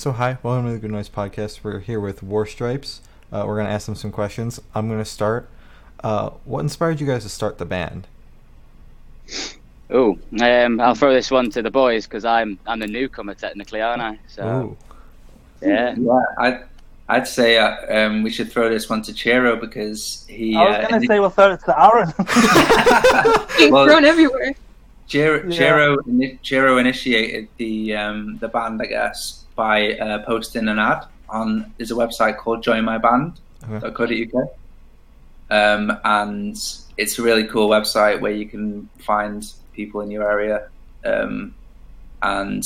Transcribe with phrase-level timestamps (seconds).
[0.00, 1.62] So hi, welcome to the Good Noise Podcast.
[1.62, 3.02] We're here with War Stripes.
[3.30, 4.58] Uh, we're gonna ask them some questions.
[4.74, 5.46] I'm gonna start.
[6.02, 8.06] Uh, what inspired you guys to start the band?
[9.90, 13.82] Oh, um, I'll throw this one to the boys because I'm I'm the newcomer technically,
[13.82, 14.18] aren't I?
[14.26, 14.76] So Ooh.
[15.60, 16.64] yeah, Yeah, I'd,
[17.10, 20.56] I'd say uh, um, we should throw this one to Chiro because he.
[20.56, 22.14] I was uh, going to say we'll throw it to Aaron.
[23.58, 24.54] Being Well- thrown everywhere.
[25.10, 25.58] Chiro, Yeah.
[25.58, 31.70] Chiro, ini- initiated the um, the band, I guess, by uh, posting an ad on
[31.76, 33.40] there's a website called Join My Band.
[33.70, 33.90] Okay.
[33.90, 34.48] .co.uk.
[35.50, 36.56] Um, and
[36.96, 40.70] it's a really cool website where you can find people in your area.
[41.04, 41.54] Um,
[42.22, 42.64] and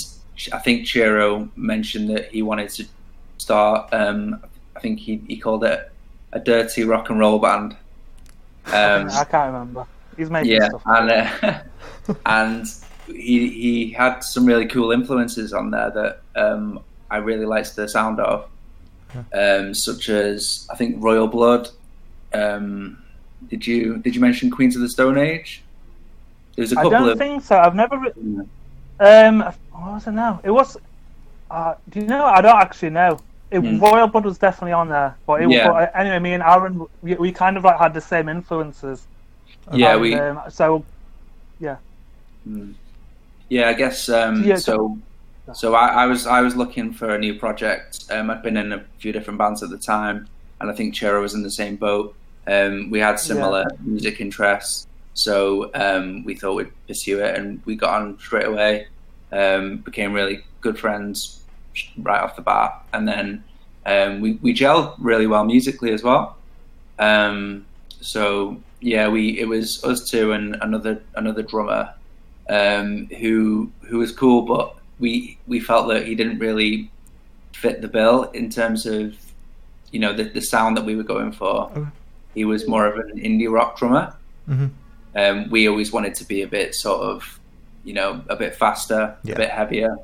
[0.52, 2.84] I think Chiro mentioned that he wanted to
[3.38, 3.92] start.
[3.92, 4.40] Um,
[4.76, 5.90] I think he, he called it
[6.32, 7.76] a dirty rock and roll band.
[8.66, 9.86] Um, I can't remember.
[10.16, 10.82] He's making yeah, stuff.
[10.86, 12.66] and uh, and
[13.06, 17.88] he he had some really cool influences on there that um, I really liked the
[17.88, 18.48] sound of,
[19.32, 21.68] um, such as I think Royal Blood.
[22.32, 23.02] Um,
[23.48, 25.62] did you did you mention Queens of the Stone Age?
[26.56, 27.58] There's a I couple I don't of think so.
[27.58, 27.98] I've never.
[27.98, 28.46] Re-
[29.00, 29.40] um,
[29.72, 30.40] what was it now?
[30.44, 30.76] It was.
[31.50, 32.24] Uh, do you know?
[32.24, 33.18] I don't actually know.
[33.50, 33.78] It, Hmm.
[33.78, 35.68] Royal Blood was definitely on there, but, it, Yeah.
[35.70, 39.06] but anyway, me and Aaron, we, we kind of like had the same influences.
[39.72, 40.84] yeah And, we Um, so
[42.48, 42.74] Mm.
[43.48, 44.98] Yeah, I guess um, Yeah, so.
[45.52, 48.06] So I, I was I was looking for a new project.
[48.10, 50.26] Um, I'd been in a few different bands at the time,
[50.58, 52.14] and I think Chiro was in the same boat.
[52.46, 57.76] Um, we had similar music interests, so um, we thought we'd pursue it, and we
[57.76, 58.86] got on straight away.
[59.32, 61.42] Um, became really good friends
[61.98, 63.44] right off the bat, and then
[63.84, 66.36] um, we we gelled really well musically as well.
[66.98, 67.66] Um,
[68.00, 71.94] so yeah, we it was us two and another another drummer
[72.48, 76.90] um, who who was cool, but we we felt that he didn't really
[77.52, 79.14] fit the bill in terms of
[79.90, 81.70] you know the, the sound that we were going for.
[81.76, 81.86] Okay.
[82.34, 84.14] He was more of an indie rock drummer.
[84.48, 84.70] Mhm.
[85.16, 87.38] Um, we always wanted to be a bit sort of
[87.84, 89.34] you know a bit faster, Yeah.
[89.34, 89.96] a bit heavier,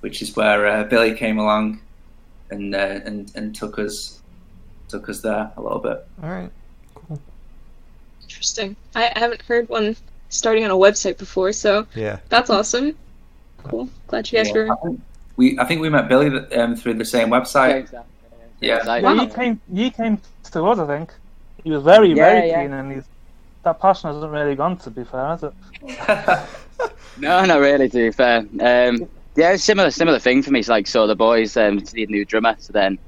[0.00, 1.80] which is where uh, Billy came along
[2.50, 4.20] and uh, and and took us
[4.88, 6.06] took us there a little bit.
[6.22, 6.50] All right.
[6.94, 7.18] Cool.
[8.22, 8.76] Interesting.
[8.94, 9.96] I I haven't heard one
[10.34, 12.18] starting on a website before, so Yeah.
[12.28, 12.96] that's awesome.
[13.64, 13.88] Cool.
[14.08, 14.68] Glad you guys were.
[15.36, 17.76] We I think we met Billy um, through the same website.
[17.80, 18.10] exactly.
[18.60, 18.78] Yeah.
[18.78, 19.02] Exactly.
[19.04, 20.18] well, you came, He came
[20.52, 21.12] to us, I think.
[21.62, 22.62] He was very, Yeah, very yeah.
[22.62, 23.04] keen, and he's
[23.62, 24.76] that passion hasn't really gone.
[24.78, 25.52] To be fair, has it?
[27.18, 27.88] No, not really.
[27.88, 30.58] To be fair, um, yeah, similar similar thing for me.
[30.60, 32.98] It's like sort of the boys um, need a new drummer, so then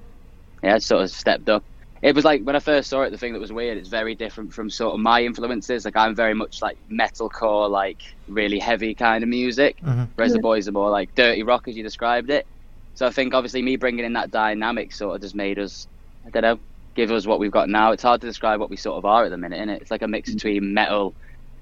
[0.63, 1.65] yeah, it sort of stepped up.
[2.03, 3.79] It was like when I first saw it, the thing that was weird.
[3.79, 5.85] It's very different from sort of my influences.
[5.85, 10.09] Like I'm very much like metalcore, like really heavy kind of music, Mhm.
[10.15, 12.47] whereas the boys are more like dirty rock, as you described it.
[12.95, 15.87] So I think obviously me bringing in that dynamic sort of just made us,
[16.27, 16.61] I don't know,
[16.95, 17.93] give us what we've got now.
[17.93, 19.83] It's hard to describe what we sort of are at the minute, isn't it?
[19.83, 21.15] It's like a mix between metal,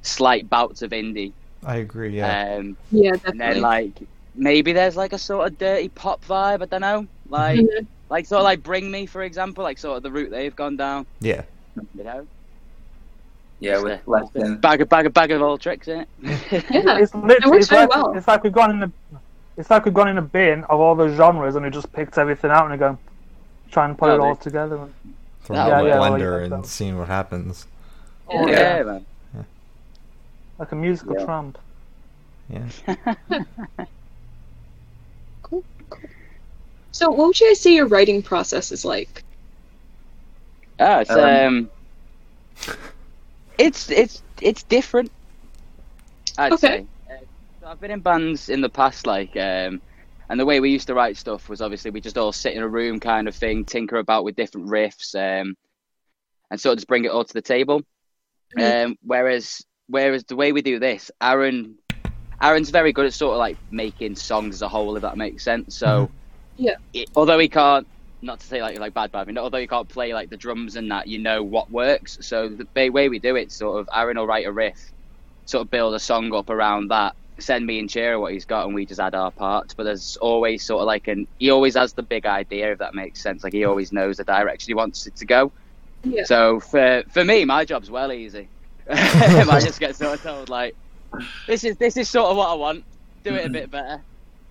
[0.03, 1.33] slight bouts of indie,
[1.65, 2.17] I agree.
[2.17, 2.57] Yeah.
[2.59, 3.93] um, Yeah, and then like
[4.35, 6.63] maybe there's like a sort of dirty pop vibe.
[6.63, 7.87] I don't know, like Mhm.
[8.11, 10.77] Like sort of like Bring Me for example, like sort of the route they've gone
[10.77, 11.07] down.
[11.21, 11.43] yeah.
[11.97, 12.27] You know,
[13.61, 16.01] Yeah, Just with a- less than bag of bag of bag of old tricks in
[16.01, 16.09] it.
[16.23, 16.31] Yeah.
[16.99, 18.17] It's literally works it's very like, well.
[18.17, 18.93] it's like we've gone in the
[19.57, 22.19] it's like we've gone in a bin of all the genres and we just picked
[22.19, 22.97] everything out and we go
[23.71, 24.77] try and put Oh, it all they- together.
[24.77, 24.95] And,
[25.43, 27.67] Throw Yeah, it in a blender yeah, and so- seeing what happens.
[28.31, 28.47] Yeah.
[28.47, 29.07] yeah, man.
[30.59, 31.25] like a musical Yeah.
[31.25, 31.59] tramp.
[32.49, 32.69] Yeah.
[36.99, 37.09] Cool.
[37.09, 37.17] cool.
[37.17, 39.23] So, what would you guys say your writing process is like?
[40.81, 41.71] Ah, it's Um, um,
[43.59, 45.11] it's it's it's different.
[46.39, 46.69] I'd Okay.
[46.69, 46.87] say.
[47.11, 47.25] Uh,
[47.61, 49.81] so I've been in bands in the past, like, um,
[50.29, 52.63] and the way we used to write stuff was obviously we just all sit in
[52.63, 55.55] a room, kind of thing, tinker about with different riffs, um,
[56.51, 57.83] and sort of just bring it all to the table.
[58.61, 61.77] Um, whereas whereas the way we do this, Aaron,
[62.41, 65.45] Aaron's very good at sort of like making songs as a whole, if that makes
[65.45, 65.77] sense.
[65.77, 66.11] So,
[66.57, 66.77] Yeah.
[66.93, 67.87] it- although he can't,
[68.23, 70.91] not to say like like bad, bad, although he can't play like the drums and
[70.91, 72.19] that, you know what works.
[72.23, 74.79] So the way we do it, sort of, Aaron will write a riff,
[75.47, 77.15] sort of build a song up around that.
[77.39, 79.75] Send me and Chiro what he's got, and we just add our parts.
[79.75, 82.95] But there's always sort of like an he always has the big idea, if that
[82.95, 83.43] makes sense.
[83.43, 85.51] Like he always knows the direction he wants it to go.
[86.05, 86.23] Yeah.
[86.25, 88.47] So for for me, my job's well easy.
[88.89, 90.77] I just get sort of told like,
[91.49, 92.85] this is this is sort of what I want.
[93.25, 94.01] Do it a bit better.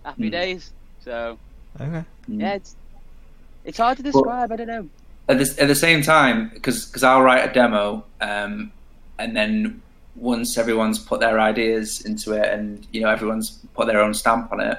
[0.04, 0.32] Happy Mm.
[0.32, 0.72] days.
[1.06, 1.38] So
[1.80, 2.04] Okay.
[2.28, 2.76] yeah, it's
[3.66, 4.52] it's hard to describe.
[4.52, 4.90] I don't know.
[5.30, 8.72] at the, at the same time, because I'll write a demo, um,
[9.18, 9.82] and then
[10.16, 14.52] once everyone's put their ideas into it, and you know everyone's put their own stamp
[14.52, 14.78] on it,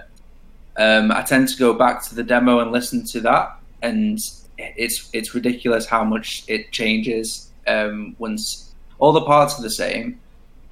[0.77, 4.19] um, I tend to go back to the demo and listen to that, and
[4.59, 10.21] it's it's ridiculous how much it changes um, once all the parts are the same.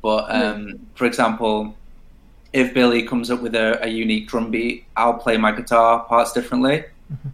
[0.02, 1.76] But um, for example,
[2.52, 6.32] if Billy comes up with a, a, unique drum beat, I'll play my guitar parts
[6.32, 6.84] differently.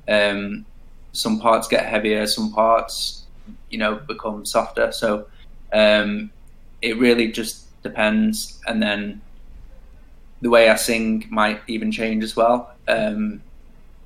[0.08, 0.64] Um,
[1.12, 3.26] some parts get heavier, some parts,
[3.70, 4.92] you know, become softer.
[4.92, 5.26] So
[5.72, 6.30] um,
[6.82, 8.60] it really just depends.
[8.66, 9.20] And then
[10.40, 12.72] the way I sing might even change as well.
[12.86, 13.42] Um,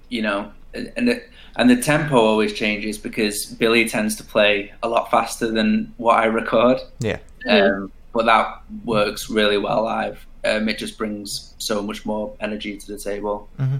[0.08, 4.88] you know, and it, and the tempo always changes because Billy tends to play a
[4.88, 6.78] lot faster than what I record.
[7.00, 7.18] Yeah.
[7.46, 10.26] Um, but that works really well live.
[10.44, 13.48] Um, it just brings so much more energy to the table.
[13.60, 13.76] Mm-hmm.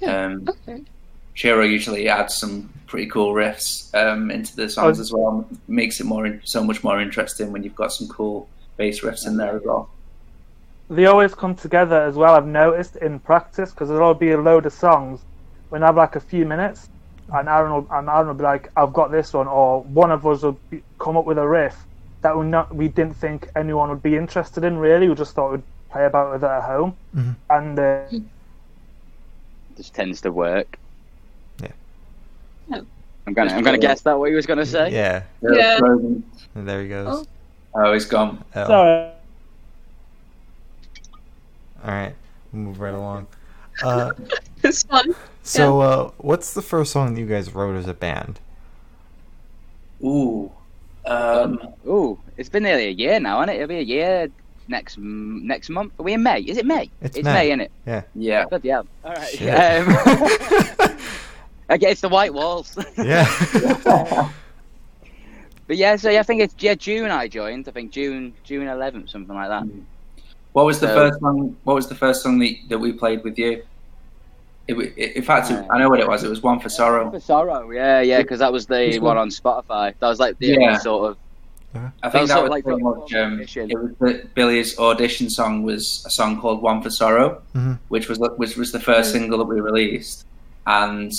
[0.00, 0.24] Yeah.
[0.26, 0.82] Um, Okay.
[1.34, 5.00] Chiro usually adds some pretty cool riffs um, into the songs Oh.
[5.00, 5.48] as well.
[5.68, 9.36] Makes it more so much more interesting when you've got some cool bass riffs in
[9.36, 9.88] there as well.
[10.90, 12.34] They always come together as well.
[12.34, 15.20] I've noticed in practice because there'll be a load of songs
[15.68, 16.88] when I have like a few minutes,
[17.32, 20.26] and Aaron will, and Aaron will be like, "I've got this one," or one of
[20.26, 21.76] us will be, come up with a riff
[22.22, 24.78] that we not we didn't think anyone would be interested in.
[24.78, 27.34] Really, we just thought we'd play about with it at home, Mhm.
[27.50, 28.02] and uh,
[29.76, 30.78] Just tends to work.
[31.62, 31.68] Yeah.
[32.68, 32.80] Yeah.
[33.26, 34.90] I'm gonna I'm gonna guess that what he was gonna say.
[34.92, 35.22] Yeah.
[35.42, 35.78] Yeah.
[35.78, 36.24] Frozen.
[36.54, 37.26] And there he goes.
[37.74, 38.42] Oh, he's gone.
[38.56, 38.66] Oh.
[38.66, 39.10] sorry.
[41.84, 42.14] All right.
[42.52, 43.26] We'll move right along.
[43.84, 44.10] Uh,
[44.64, 45.14] It's fun.
[45.44, 48.40] so, uh, what's the first song that you guys wrote as a band?
[50.02, 50.50] Ooh.
[51.06, 53.54] Um, Ooh, it's been nearly a year now, isn't it?
[53.62, 54.30] It'll be a year
[54.68, 55.92] next next month.
[55.98, 56.40] Are we in May?
[56.40, 56.90] Is it May?
[57.00, 57.48] It's May, May.
[57.48, 57.72] isn't it?
[57.86, 58.02] yeah.
[58.14, 58.44] Yeah.
[58.46, 58.86] Bloody hell.
[59.04, 59.28] All right.
[59.28, 59.48] Shit.
[59.48, 59.88] Um,
[61.70, 62.76] okay, it's the White Walls.
[62.98, 64.30] yeah.
[65.66, 67.68] But yeah, so yeah, I think it's yeah June I joined.
[67.68, 69.64] I think June June 11th, something like that.
[70.54, 71.56] What was the So- first song?
[71.64, 73.62] What was the first song that, that we played with you?
[74.66, 76.24] It, wa- it, in fact, Uh, I know what it was.
[76.24, 79.16] It was "One for Sorrow." One for sorrow, yeah, yeah, because that was the one
[79.16, 79.18] one?
[79.18, 79.92] on Spotify.
[79.98, 80.56] That was like the Yeah.
[80.68, 81.16] only sort of
[82.02, 83.14] I think that was like pretty much.
[83.14, 87.78] Um, it was the, Billy's audition song was a song called "One for Sorrow," Mhm.
[87.88, 89.12] which was which was the first Mm.
[89.12, 90.26] single that we released,
[90.66, 91.12] and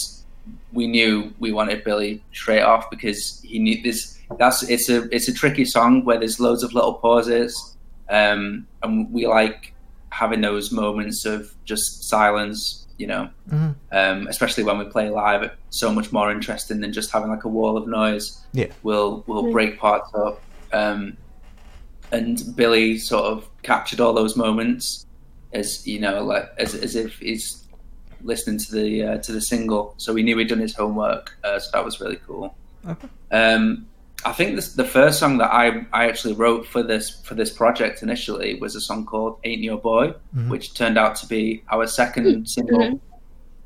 [0.74, 4.18] we knew we wanted Billy straight off because he knew this.
[4.38, 7.76] That's it's a it's a tricky song where there's loads of little pauses,
[8.10, 9.74] um, and we like
[10.12, 12.86] having those moments of just silence.
[12.98, 13.76] You know, Mhm.
[13.94, 17.46] um, especially when we play live, it's so much more interesting than just having like
[17.46, 18.38] a wall of noise.
[18.52, 18.66] Yeah.
[18.84, 19.52] We'll we'll Mm.
[19.54, 20.42] break parts up,
[20.74, 21.18] um,
[22.12, 25.06] and Billy sort of captured all those moments
[25.54, 27.68] as you know, like as as if he's
[28.22, 29.94] listening to the uh, to the single.
[29.98, 32.56] So we knew he'd done his homework, uh, so that was really cool.
[32.88, 33.08] Okay.
[33.32, 33.86] Um,
[34.26, 37.50] I think this, the first song that I, I actually wrote for this for this
[37.52, 40.50] project initially was a song called "Ain't Your Boy," Mhm.
[40.50, 42.48] which turned out to be our second Mhm.
[42.48, 43.00] single.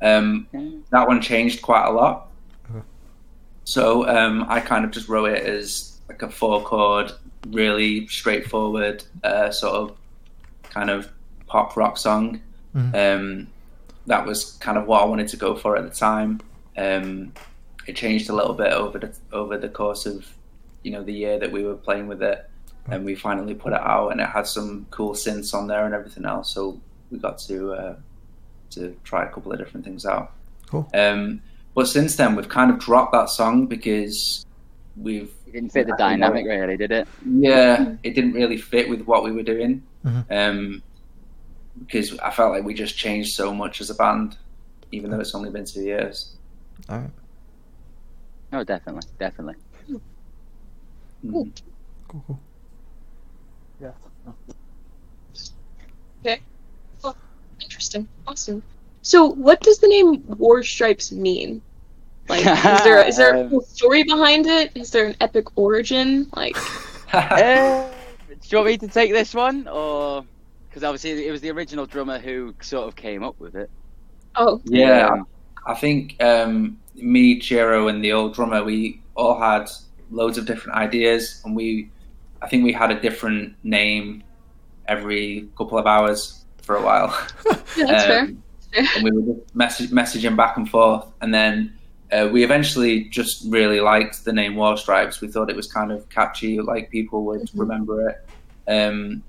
[0.01, 0.47] Um,
[0.91, 2.27] that one changed quite a lot.
[2.69, 2.81] Okay.
[3.63, 7.11] So um, I kind of just wrote it as like a four chord,
[7.49, 9.97] really straightforward, uh, sort of
[10.69, 11.09] kind of
[11.47, 12.41] pop rock song.
[12.75, 12.95] Mhm.
[12.95, 13.47] Um,
[14.07, 16.41] that was kind of what I wanted to go for at the time.
[16.77, 17.33] Um,
[17.87, 20.25] it changed a little bit over the over the course of
[20.83, 22.49] you know the year that we were playing with it,
[22.89, 25.93] and we finally put it out, and it had some cool synths on there and
[25.93, 26.53] everything else.
[26.53, 26.79] So
[27.11, 27.95] we got to uh,
[28.71, 30.31] to try a couple of different things out.
[30.67, 30.89] Cool.
[30.93, 31.41] Um,
[31.75, 34.45] but since then, we've kind of dropped that song because
[34.95, 37.07] we've It didn't fit the dynamic really, did it?
[37.25, 39.81] yeah, it didn't really fit with what we were doing.
[40.05, 40.25] Mhm.
[40.31, 40.83] Um,
[41.79, 44.37] because I felt like we just changed so much as a band,
[44.91, 46.35] even though it's only been two years.
[46.87, 47.09] All right.
[48.53, 49.55] Oh, definitely, definitely.
[51.29, 51.47] Cool.
[52.07, 52.39] Cool.
[53.81, 53.93] Yes.
[57.61, 58.07] Interesting.
[58.27, 58.61] Awesome.
[59.01, 61.61] So, what does the name War Stripes mean?
[62.29, 64.71] Like, is there is there a cool story behind it?
[64.75, 66.27] Is there an epic origin?
[66.35, 66.57] Like,
[67.13, 67.87] Uh,
[68.27, 70.25] do you want me to take this one, or
[70.67, 73.69] because obviously it was the original drummer who sort of came up with it.
[74.35, 75.27] oh, yeah, Um,
[75.67, 79.69] I think um, me, Chiro, and the old drummer, we all had
[80.09, 81.91] loads of different ideas, and we,
[82.41, 84.23] I think we had a different name
[84.87, 87.15] every couple of hours for a while.
[87.77, 88.19] yeah, that's fair.
[88.21, 88.43] Um,
[88.75, 91.05] and we were message, messaging back and forth.
[91.21, 91.77] And then
[92.13, 95.19] uh, we eventually just really liked the name War Stripes.
[95.21, 97.59] We thought it was kind of catchy, like people would Mhm.
[97.59, 98.17] remember it.
[98.67, 99.23] Um,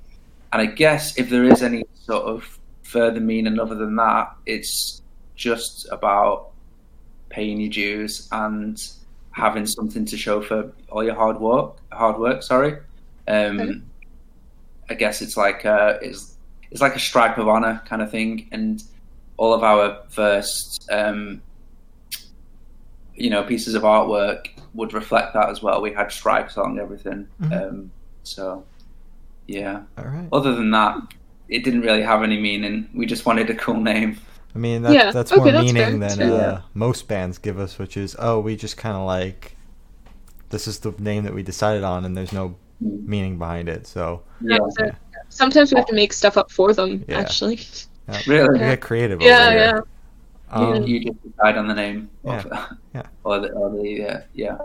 [0.53, 5.03] and I guess if there is any sort of further meaning other than that, it's
[5.35, 6.51] just about
[7.31, 8.81] paying your dues and
[9.33, 11.77] having something to show for all your hard work.
[11.91, 12.79] Hard work, sorry.
[13.27, 13.81] Um, Okay.
[14.91, 16.37] I guess it's like a, it's
[16.71, 18.83] it's like a stripe of honor kind of thing, and
[19.37, 21.41] all of our first, um,
[23.17, 25.81] you know, pieces of artwork would reflect that as well.
[25.81, 27.29] We had stripes on everything.
[27.41, 27.69] Mhm.
[27.69, 27.91] Um,
[28.25, 28.65] so,
[29.47, 29.83] yeah.
[29.99, 30.29] All right.
[30.33, 30.97] Other than that,
[31.49, 32.89] it didn't really have any meaning.
[32.95, 34.19] We just wanted a cool name.
[34.55, 36.33] I mean, that, Yeah, that's okay, more that's meaning than that's fair.
[36.51, 39.57] uh, most bands give us, which is, oh, we just kind of like,
[40.51, 43.87] this is the name that we decided on, and there's no meaning behind it.
[43.87, 44.59] So Yeah.
[44.79, 44.91] So
[45.29, 47.19] sometimes we have to make stuff up for them, Yeah.
[47.19, 47.61] actually.
[48.09, 48.53] yeah, Really?
[48.53, 49.81] we get creative Yeah, over yeah.
[50.55, 50.75] Here.
[50.77, 52.11] Um, you just decide on the name.
[52.25, 52.47] Of,
[52.95, 53.03] Yeah.
[53.25, 54.59] Or the, or the uh, yeah.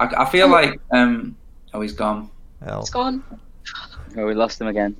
[0.00, 1.36] I, I feel like um.
[1.74, 2.30] Oh, he's gone.
[2.66, 2.80] L.
[2.80, 3.24] It's gone.
[4.16, 4.96] Oh, we lost him again.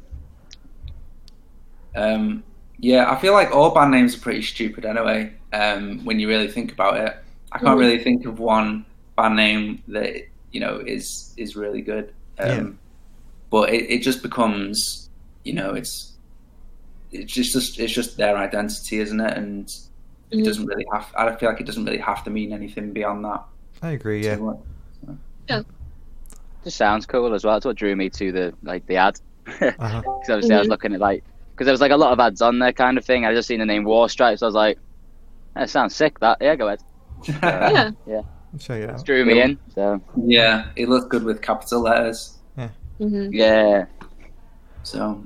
[1.94, 2.42] Um.
[2.78, 5.32] Yeah, I feel like all band names are pretty stupid anyway.
[5.52, 7.16] Um, when you really think about it,
[7.52, 7.80] I can't Mhm.
[7.80, 8.84] really think of one
[9.16, 10.16] band name that
[10.50, 12.12] you know is is really good.
[12.38, 12.68] Um, Yeah.
[13.50, 15.10] But it, it just becomes,
[15.44, 16.14] you know, it's
[17.12, 19.36] it's just, just it's just their identity, isn't it?
[19.36, 19.68] And
[20.32, 20.44] it Mhm.
[20.44, 21.12] doesn't really have.
[21.16, 23.42] I feel like it doesn't really have to mean anything beyond that.
[23.82, 24.24] I agree.
[24.24, 24.36] Yeah.
[24.36, 25.64] too much.
[26.64, 27.54] Just sounds cool as well.
[27.56, 29.18] That's what drew me to the like the ad.
[29.44, 30.02] Because Uh-huh.
[30.28, 30.70] obviously I was Mhm.
[30.70, 33.04] looking at like because there was like a lot of ads on there kind of
[33.04, 33.24] thing.
[33.26, 34.42] I just seen the name War Stripes.
[34.42, 34.78] I was like,
[35.54, 36.20] that sounds sick.
[36.20, 36.80] That yeah, go ahead.
[38.06, 38.22] Yeah.
[38.58, 39.04] Check it It out.
[39.04, 39.58] drew me in.
[39.74, 42.38] So yeah, it looks good with capital letters.
[42.98, 43.86] hmm yeah.
[44.84, 45.24] So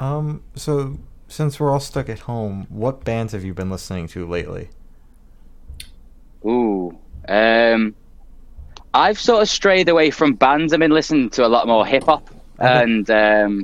[0.00, 0.42] Um.
[0.54, 4.70] So since we're all stuck at home, what bands have you been listening to lately?
[6.44, 6.98] Ooh.
[7.28, 7.94] Um,
[8.94, 10.72] I've sort of strayed away from bands.
[10.72, 13.62] I've been listening to a lot more hip hop, and um,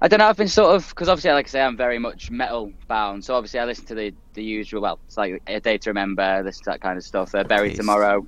[0.00, 0.28] I don't know.
[0.28, 3.24] I've been sort of because obviously, like I say, I'm very much metal bound.
[3.24, 4.82] So obviously, I listen to the the usual.
[4.82, 7.34] Well, it's like a day to remember, listen to that kind of stuff.
[7.34, 7.74] Uh, Bury.
[7.74, 8.26] Tomorrow.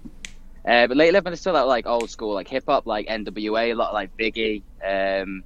[0.67, 3.71] Uh, but lately, I've been to that like old school, like hip hop, like NWA,
[3.71, 4.63] a lot of like Biggie.
[4.85, 5.45] Um,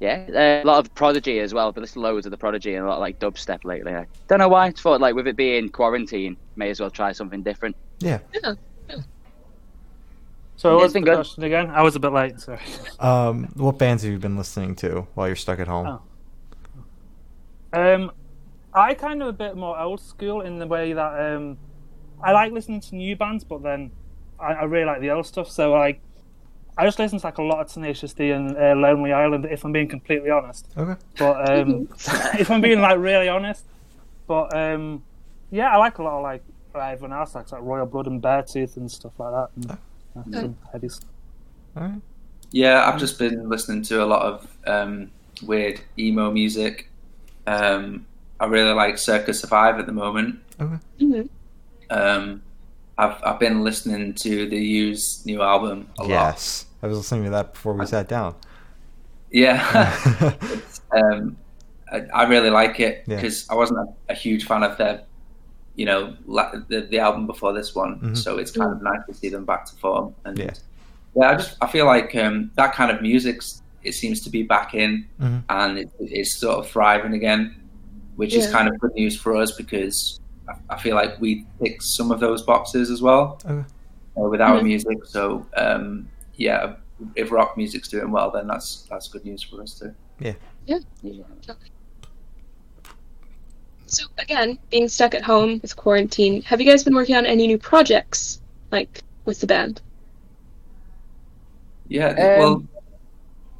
[0.00, 1.72] yeah, uh, a lot of Prodigy as well.
[1.72, 3.94] But there's loads of the Prodigy and a lot of like dubstep lately.
[3.94, 4.66] I don't know why.
[4.66, 7.76] I thought like with it being quarantine, may as well try something different.
[8.00, 8.18] Yeah.
[10.58, 11.14] So It's what's the good.
[11.16, 11.68] question again?
[11.70, 12.40] I was a bit late.
[12.40, 12.60] Sorry.
[13.00, 13.44] Um.
[13.54, 16.00] What bands have you been listening to while you're stuck at home?
[17.74, 17.84] Oh.
[17.94, 18.10] Um,
[18.72, 21.58] I kind of a bit more old school in the way that um,
[22.22, 23.90] I like listening to new bands, but then
[24.40, 25.50] I, I really like the old stuff.
[25.50, 26.00] So like,
[26.76, 29.46] I just listen to like a lot of Tenacious D and uh, Lonely Island.
[29.46, 31.00] If I'm being completely honest, Okay.
[31.18, 31.88] but um,
[32.38, 33.64] if I'm being like really honest,
[34.26, 35.04] but um,
[35.50, 38.76] yeah, I like a lot of like everyone else, like, like Royal Blood and Beartooth
[38.76, 39.48] and stuff like that.
[39.56, 39.78] And,
[40.26, 41.08] and some heavy stuff.
[41.76, 42.02] All right.
[42.50, 45.10] yeah, I've just been listening to a lot of um,
[45.42, 46.90] weird emo music.
[47.46, 48.06] Um,
[48.40, 50.40] I really like Circa Survive at the moment.
[50.58, 51.22] hmm
[51.90, 52.42] Um,
[52.98, 56.34] I've I've been listening to the Used new album a lot.
[56.34, 56.65] Yes.
[56.86, 58.36] I was listening to that before we sat down.
[59.32, 59.58] Yeah.
[60.92, 61.36] um,
[61.90, 63.16] I, I really like it Yeah.
[63.16, 65.02] because I wasn't a, a huge fan of their,
[65.74, 67.98] you know, la- the, the album before this one.
[68.00, 68.16] Mhm.
[68.16, 70.14] So it's kind of nice to see them back to form.
[70.24, 70.52] And Yeah.
[71.16, 73.42] yeah, I just I feel like um, that kind of music
[73.82, 75.42] it seems to be back in Mhm.
[75.48, 77.54] and it, it's sort of thriving again,
[78.16, 81.82] which is kind of good news for us because I, I feel like we tick
[81.82, 83.64] some of those boxes as well Okay.
[84.16, 84.64] uh, with our Mhm.
[84.64, 84.98] music.
[85.04, 86.76] So um, yeah,
[87.14, 89.94] if rock music's doing well, then that's that's good news for us too.
[90.20, 90.34] Yeah.
[90.66, 90.78] Yeah.
[93.86, 97.46] So again, being stuck at home with quarantine, have you guys been working on any
[97.46, 98.40] new projects,
[98.72, 99.80] like with the band?
[101.88, 102.62] Yeah, Um, well,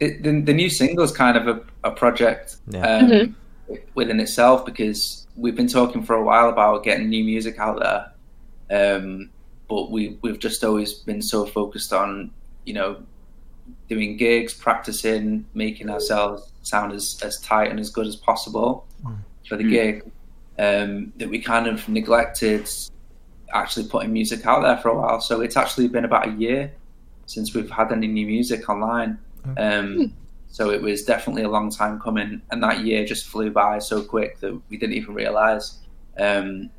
[0.01, 2.81] it, the, the new single is kind of a, a project Yeah.
[2.85, 3.35] um, Mhm.
[3.95, 7.79] within itself because we've been talking for a while about getting new music out
[8.69, 9.31] there, um,
[9.69, 12.33] but we we've just always been so focused on
[12.67, 13.03] you know
[13.89, 19.17] doing gigs, practicing, making ourselves sound as, as tight and as good as possible Mm.
[19.49, 19.71] for the Mm.
[19.71, 20.13] gig
[20.59, 22.69] um, that we kind of neglected
[23.53, 25.21] actually putting music out there for a while.
[25.21, 26.73] So it's actually been about a year
[27.27, 29.19] since we've had any new music online.
[29.49, 29.63] Okay.
[29.63, 30.13] Um,
[30.49, 34.03] so it was definitely a long time coming, and that year just flew by so
[34.03, 35.79] quick that we didn't even realize.
[36.19, 36.71] Um,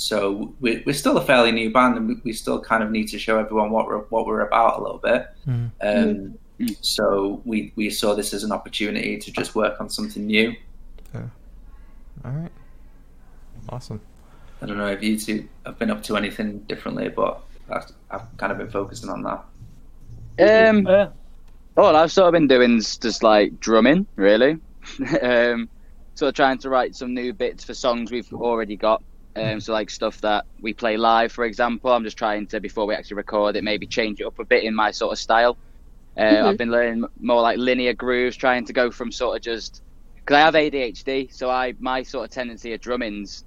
[0.00, 3.08] so we're, we're still a fairly new band, and we, we still kind of need
[3.08, 5.28] to show everyone what we're what we're about a little bit.
[5.46, 5.70] Mhm.
[5.80, 6.38] Um,
[6.82, 10.54] So we we saw this as an opportunity to just work on something new.
[11.14, 12.50] All right.
[13.70, 14.00] Awesome.
[14.60, 18.22] I don't know if you two have been up to anything differently, but that's, I've
[18.36, 20.68] kind of been focusing on that.
[20.68, 21.06] Um, Uh,
[21.78, 24.58] all I've sort of been doing is just like drumming, really.
[25.22, 25.68] um,
[26.14, 29.02] sort of trying to write some new bits for songs we've already got.
[29.36, 31.92] Um, so like stuff that we play live, for example.
[31.92, 34.64] I'm just trying to before we actually record it, maybe change it up a bit
[34.64, 35.58] in my sort of style.
[36.16, 36.44] Uh, Mhm.
[36.46, 39.82] I've been learning more like linear grooves, trying to go from sort of just
[40.16, 43.44] because I have ADHD, so I my sort of tendency of drumming's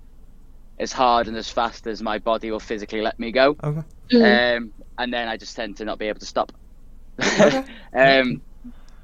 [0.80, 3.58] as hard and as fast as my body will physically let me go.
[3.64, 3.84] Okay.
[4.14, 4.58] Mhm.
[4.58, 6.52] Um, and then I just tend to not be able to stop.
[7.94, 8.42] um,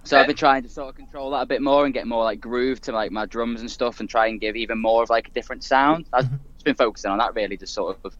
[0.05, 2.23] so I've been trying to sort of control that a bit more and get more
[2.23, 5.09] like groove to like my drums and stuff, and try and give even more of
[5.09, 6.07] like a different sound.
[6.13, 6.29] I've.
[6.59, 8.13] Just been focusing on that really, just sort of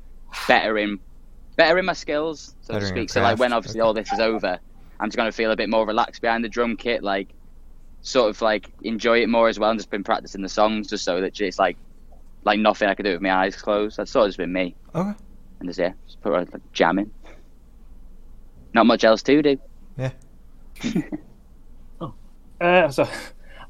[0.47, 0.97] bettering,
[1.57, 3.09] bettering my skills, so to Bettering your speak.
[3.09, 3.87] So like when obviously okay.
[3.87, 4.57] all this is over,
[4.99, 7.33] I'm just gonna feel a bit more relaxed behind the drum kit, like
[8.01, 11.03] sort of like enjoy it more as well, and just been practicing the songs just
[11.03, 11.77] so that it's like
[12.45, 13.97] like nothing I could do with my eyes closed.
[13.97, 15.13] That's sort of just been me Okay.
[15.59, 17.11] and just yeah, just put on like jamming.
[18.73, 19.59] Not much else to do.
[19.97, 20.11] Yeah.
[22.01, 22.13] oh,
[22.61, 23.05] uh, so,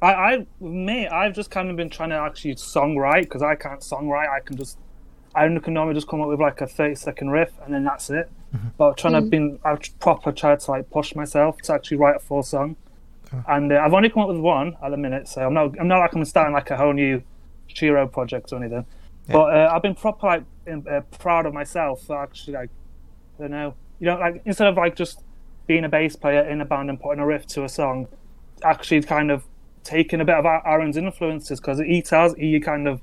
[0.01, 3.81] I, I, me, I've just kind of been trying to actually songwrite because I can't
[3.81, 4.29] songwrite.
[4.29, 4.77] I can just,
[5.35, 8.09] I can normally just come up with like a thirty second riff and then that's
[8.09, 8.29] it.
[8.77, 9.29] But trying to Mhm.
[9.29, 12.77] been, I've proper tried to like push myself to actually write a full song,
[13.27, 13.43] Okay.
[13.47, 15.27] and uh, I've only come up with one at the minute.
[15.27, 17.21] So I'm not, I'm not like I'm starting like a whole new
[17.69, 18.85] Chiro project or anything.
[19.27, 19.33] Yeah.
[19.33, 22.69] But uh, I've been proper like in, uh, proud of myself for actually like,
[23.37, 25.23] I don't know, you know, like instead of like just
[25.67, 28.07] being a bass player in a band and putting a riff to a song,
[28.63, 29.43] actually kind of
[29.89, 33.01] taking a bit of Aaron's influences because he tells he kind of.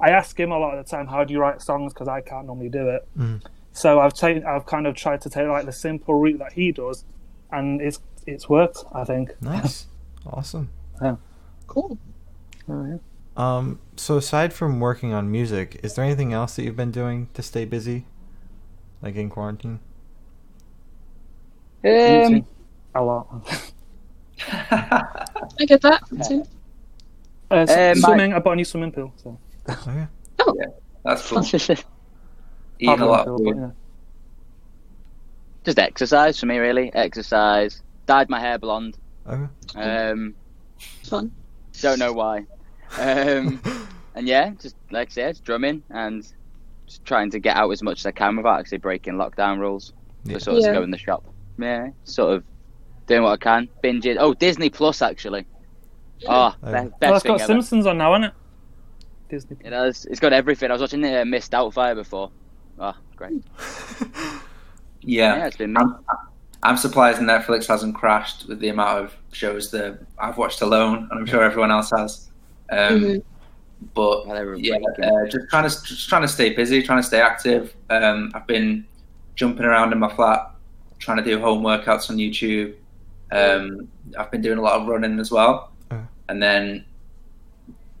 [0.00, 1.92] I ask him a lot of the time, how do you write songs?
[1.92, 3.06] Because I can't normally do it.
[3.16, 3.40] Mhm.
[3.72, 6.72] So I've taken, I've kind of tried to take like the simple route that he
[6.72, 7.04] does,
[7.50, 8.84] and it's it's worked.
[8.92, 9.30] I think.
[9.40, 9.86] Nice.
[10.26, 10.68] awesome.
[11.00, 11.16] Yeah,
[11.66, 11.98] cool.
[13.36, 17.28] Um, so aside from working on music, is there anything else that you've been doing
[17.34, 18.06] to stay busy?
[19.00, 19.80] Like in quarantine?
[21.84, 22.46] Um,
[22.94, 23.71] a lot.
[25.60, 26.02] I get that.
[26.28, 26.44] too.
[27.50, 28.32] Uh, s- Uh, my- swimming.
[28.32, 29.12] I bought a new swimming pool.
[29.16, 29.38] So.
[29.68, 30.06] Okay.
[31.04, 31.42] That's cool.
[31.42, 31.70] just
[32.78, 33.72] Eating a lot Pool, but, food.
[35.76, 35.84] yeah.
[35.84, 36.92] exercise for me, really.
[36.94, 37.82] Exercise.
[38.06, 38.98] Dyed my hair blonde.
[39.28, 39.46] Okay.
[39.76, 40.34] Um,
[41.04, 41.30] Fun.
[41.80, 42.46] don't know why.
[42.98, 43.60] Um,
[44.14, 46.26] and yeah, just like I said, drumming and
[46.86, 49.92] just trying to get out as much as I can without actually breaking lockdown rules.
[50.24, 50.34] Yeah.
[50.34, 50.72] Just sort of Yeah.
[50.74, 51.24] go in the shop.
[51.58, 52.44] Yeah, sort of
[53.06, 53.68] doing what I can.
[53.82, 54.16] Binging.
[54.18, 55.46] Oh, Disney Plus actually.
[56.26, 56.66] Oh, Oh.
[56.72, 57.46] be- Oh, best Oh, it's thing got ever.
[57.46, 58.32] Simpsons on now, hasn't it?
[59.28, 59.56] Disney.
[59.56, 59.66] Plus.
[59.66, 60.04] It has.
[60.06, 60.70] It's got everything.
[60.70, 62.30] I was watching the uh, Miss Doubtfire before.
[62.78, 63.42] Oh, great.
[65.04, 65.46] Yeah, Yeah.
[65.46, 65.80] it's been me.
[65.80, 65.96] I'm,
[66.62, 71.18] I'm surprised Netflix hasn't crashed with the amount of shows that I've watched alone, and
[71.18, 72.30] I'm sure everyone else has.
[72.70, 73.22] Um, Mhm.
[73.94, 77.20] But Well, yeah, uh, just trying to just trying to stay busy, trying to stay
[77.20, 77.74] active.
[77.90, 78.86] Um, I've been
[79.34, 80.52] jumping around in my flat,
[81.00, 82.74] trying to do home workouts on YouTube.
[83.32, 86.02] Um, I've been doing a lot of running as well, Uh.
[86.28, 86.84] and then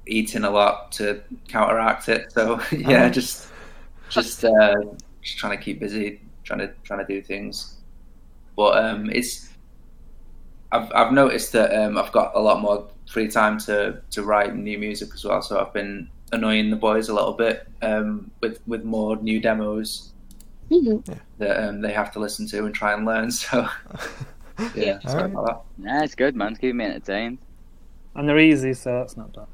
[0.06, 2.32] eating a lot to counteract it.
[2.32, 3.10] So yeah, Uh-huh.
[3.10, 3.48] just
[4.10, 4.74] just uh,
[5.22, 7.76] just trying to keep busy, trying to trying to do things.
[8.56, 9.48] But um, it's
[10.72, 14.54] I've I've noticed that um, I've got a lot more free time to to write
[14.56, 15.40] new music as well.
[15.42, 20.12] So I've been annoying the boys a little bit um, with with more new demos
[20.70, 21.04] Mhm.
[21.38, 23.30] that um, they have to listen to and try and learn.
[23.42, 23.66] So
[24.74, 25.32] yeah, All sorry right.
[25.32, 26.52] about Nah, it's good, man.
[26.52, 27.38] It's keeping me entertained.
[28.14, 29.46] And they're easy, so that's not bad.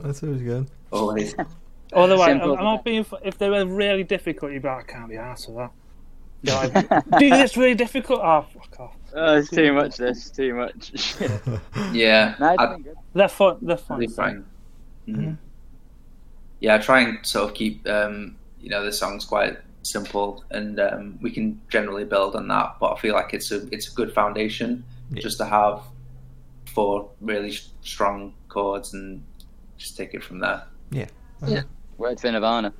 [0.00, 0.66] That's always good.
[0.90, 1.34] Always.
[1.92, 2.56] Otherwise, I'm, Simple.
[2.58, 3.06] I'm not being.
[3.22, 5.70] If they were really difficult, you'd be like, I can't be asked with that.
[6.42, 6.72] You're like,
[7.20, 8.20] Dude, it's really difficult.
[8.22, 8.96] Oh, fuck off.
[9.14, 9.96] Oh, it's too much.
[9.96, 11.14] This too much.
[11.92, 12.96] Yeah, Nah, it's I, good.
[13.14, 13.58] They're fun.
[13.62, 13.98] They're fun.
[14.00, 14.44] Really fine.
[15.08, 15.16] Mhm.
[15.16, 15.38] Mhm.
[16.60, 20.80] Yeah, I try and sort of keep um, you know the songs quite simple, and
[20.80, 22.76] um, we can generally build on that.
[22.80, 25.22] But I feel like it's a it's a good foundation Yeah.
[25.22, 25.82] just to have
[26.66, 29.22] four really strong chords and
[29.76, 30.64] just take it from there.
[30.90, 31.06] Yeah,
[31.46, 31.62] yeah.
[31.98, 32.72] Words for Nirvana.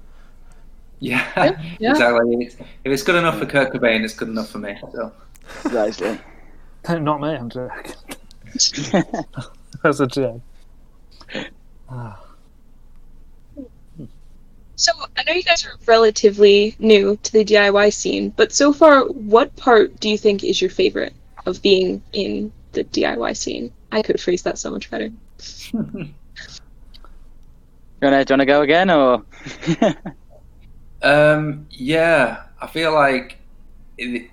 [1.00, 1.90] Yeah, Yeah.
[1.90, 2.46] exactly.
[2.46, 2.58] If
[2.92, 4.76] it's good enough for Kurt Cobain, it's good enough for me.
[4.92, 5.12] So
[5.62, 6.18] Precisely.
[6.88, 7.28] not me.
[7.28, 7.94] I'm joking.
[9.82, 10.40] That's a joke.
[11.90, 12.23] Ah.
[14.84, 19.04] So I know you guys are relatively new to the DIY scene, but so far,
[19.04, 21.14] what part do you think is your favorite
[21.46, 23.72] of being in the DIY scene?
[23.92, 25.08] I could phrase that so much better.
[25.08, 25.16] Do
[25.96, 26.14] you
[28.02, 29.24] wanna, do you wanna go again or?
[31.02, 33.36] Um, yeah, I feel like
[33.98, 34.30] it,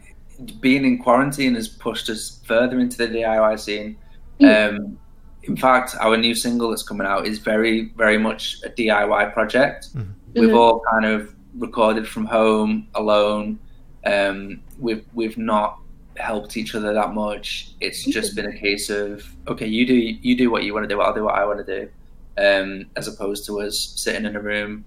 [0.61, 3.97] being in quarantine has pushed us further into the DIY scene.
[4.41, 4.97] Um,
[5.43, 9.89] in fact, our new single that's coming out is very, very much a DIY project.
[10.35, 10.55] We've Mhm.
[10.57, 13.59] all kind of recorded from home, alone.
[14.05, 15.77] Um, we've we've not
[16.17, 17.71] helped each other that much.
[17.79, 20.87] It's just been a case of okay, you do you do what you want to
[20.93, 21.89] do, I'll do what I want to do,
[22.37, 24.85] um, as opposed to us sitting in a room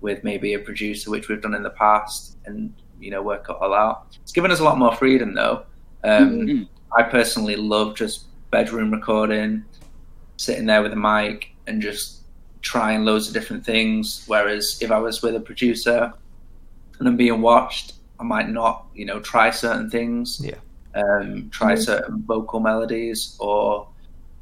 [0.00, 3.56] with maybe a producer, which we've done in the past, and you know work it
[3.60, 4.16] all out.
[4.22, 5.64] It's given us a lot more freedom, though.
[6.04, 6.68] Um, Mhm.
[6.96, 9.64] I personally love just bedroom recording,
[10.36, 12.20] sitting there with a mic and just
[12.64, 14.24] trying loads of different things.
[14.26, 16.12] Whereas if I was with a producer
[16.98, 20.40] and I'm being watched, I might not, you know, try certain things.
[20.42, 20.56] Yeah.
[20.96, 23.88] Um, try certain vocal melodies or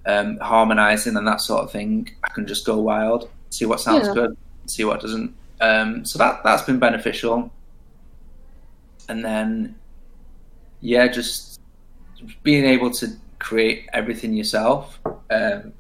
[0.07, 2.11] um, harmonizing and that sort of thing.
[2.23, 4.15] I can just go wild, see what sounds Yeah.
[4.15, 5.35] good, see what doesn't.
[5.61, 7.51] Um, so that that's been beneficial.
[9.09, 9.75] And then,
[10.81, 11.61] yeah, just
[12.43, 13.09] being able to
[13.39, 15.01] create everything yourself.
[15.31, 15.73] Um,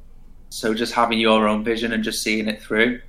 [0.52, 3.00] so just having your own vision and just seeing it through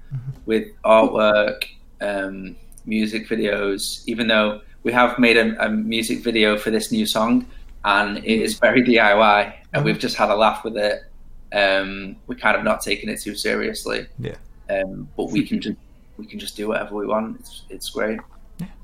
[0.46, 1.66] with artwork,
[2.02, 4.04] um, music videos.
[4.08, 7.46] Even though we have made a, a music video for this new song,
[7.86, 11.02] and it is very DIY, and we've just had a laugh with it.
[11.52, 14.36] Um, we're kind of not taking it too seriously, Yeah.
[14.70, 15.78] um, but we can just
[16.18, 17.40] we can just do whatever we want.
[17.40, 18.20] It's it's great.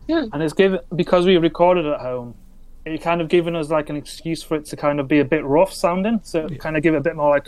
[0.08, 0.26] Yeah.
[0.34, 2.36] and it's given because we recorded at home.
[2.86, 5.26] It kind of given us like an excuse for it to kind of be a
[5.26, 7.48] bit rough sounding, so it kind of give it a bit more like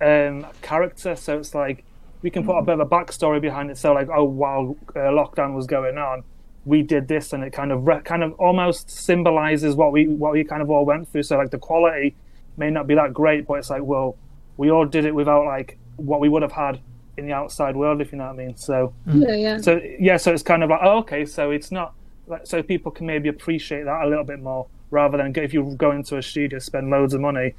[0.00, 1.16] um, character.
[1.16, 1.84] So it's like
[2.22, 3.78] we can put a bit of a backstory behind it.
[3.78, 6.24] So like, oh, while uh, lockdown was going on,
[6.64, 10.32] we did this, and it kind of re- kind of almost symbolizes what we what
[10.32, 11.22] we kind of all went through.
[11.22, 12.14] So like the quality
[12.56, 14.16] may not be that great, but it's like, well,
[14.56, 16.80] we all did it without like what we would have had
[17.16, 18.56] in the outside world, if you know what I mean.
[18.56, 19.58] So Yeah, yeah.
[19.58, 21.94] so yeah, so it's kind of like oh, okay, so it's not
[22.26, 25.74] like so people can maybe appreciate that a little bit more rather than if you
[25.76, 27.54] go into a studio spend loads of money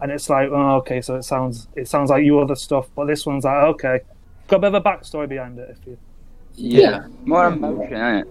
[0.00, 3.06] and it's like oh, okay, so it sounds it sounds like you other stuff, but
[3.06, 4.00] this one's like okay,
[4.48, 5.76] got a bit of a backstory behind it.
[5.78, 5.98] If you,
[6.54, 8.28] Yeah, More emotion, isn't it?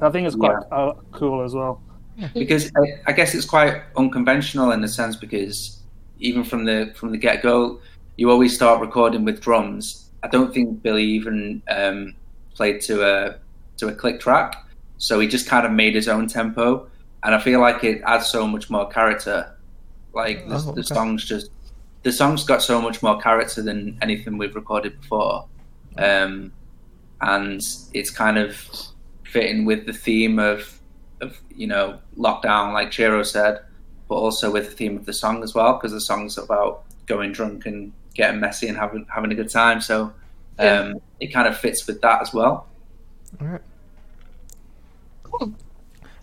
[0.00, 1.80] I think it's quite uh, cool as well.
[2.34, 5.80] because I, I guess it's quite unconventional in a sense because
[6.20, 7.80] even from the from the get go,
[8.16, 10.10] you always start recording with drums.
[10.22, 12.14] I don't think Billy even um,
[12.54, 13.38] played to a
[13.78, 14.56] to a click track,
[14.98, 16.88] so he just kind of made his own tempo,
[17.22, 19.54] and I feel like it adds so much more character.
[20.18, 20.94] Like the, Oh, the okay.
[20.94, 21.50] songs just
[22.02, 25.46] the songs got so much more character than anything we've recorded before,
[25.96, 26.52] um,
[27.20, 27.60] and
[27.94, 28.56] it's kind of
[29.22, 30.80] fitting with the theme of
[31.20, 33.60] of you know lockdown, like Chiro said,
[34.08, 37.30] but also with the theme of the song as well, because the song's about going
[37.32, 39.80] drunk and getting messy and having having a good time.
[39.80, 40.12] So
[40.58, 42.66] um, it kind of fits with that as well.
[43.40, 43.62] All right.
[45.22, 45.54] Cool.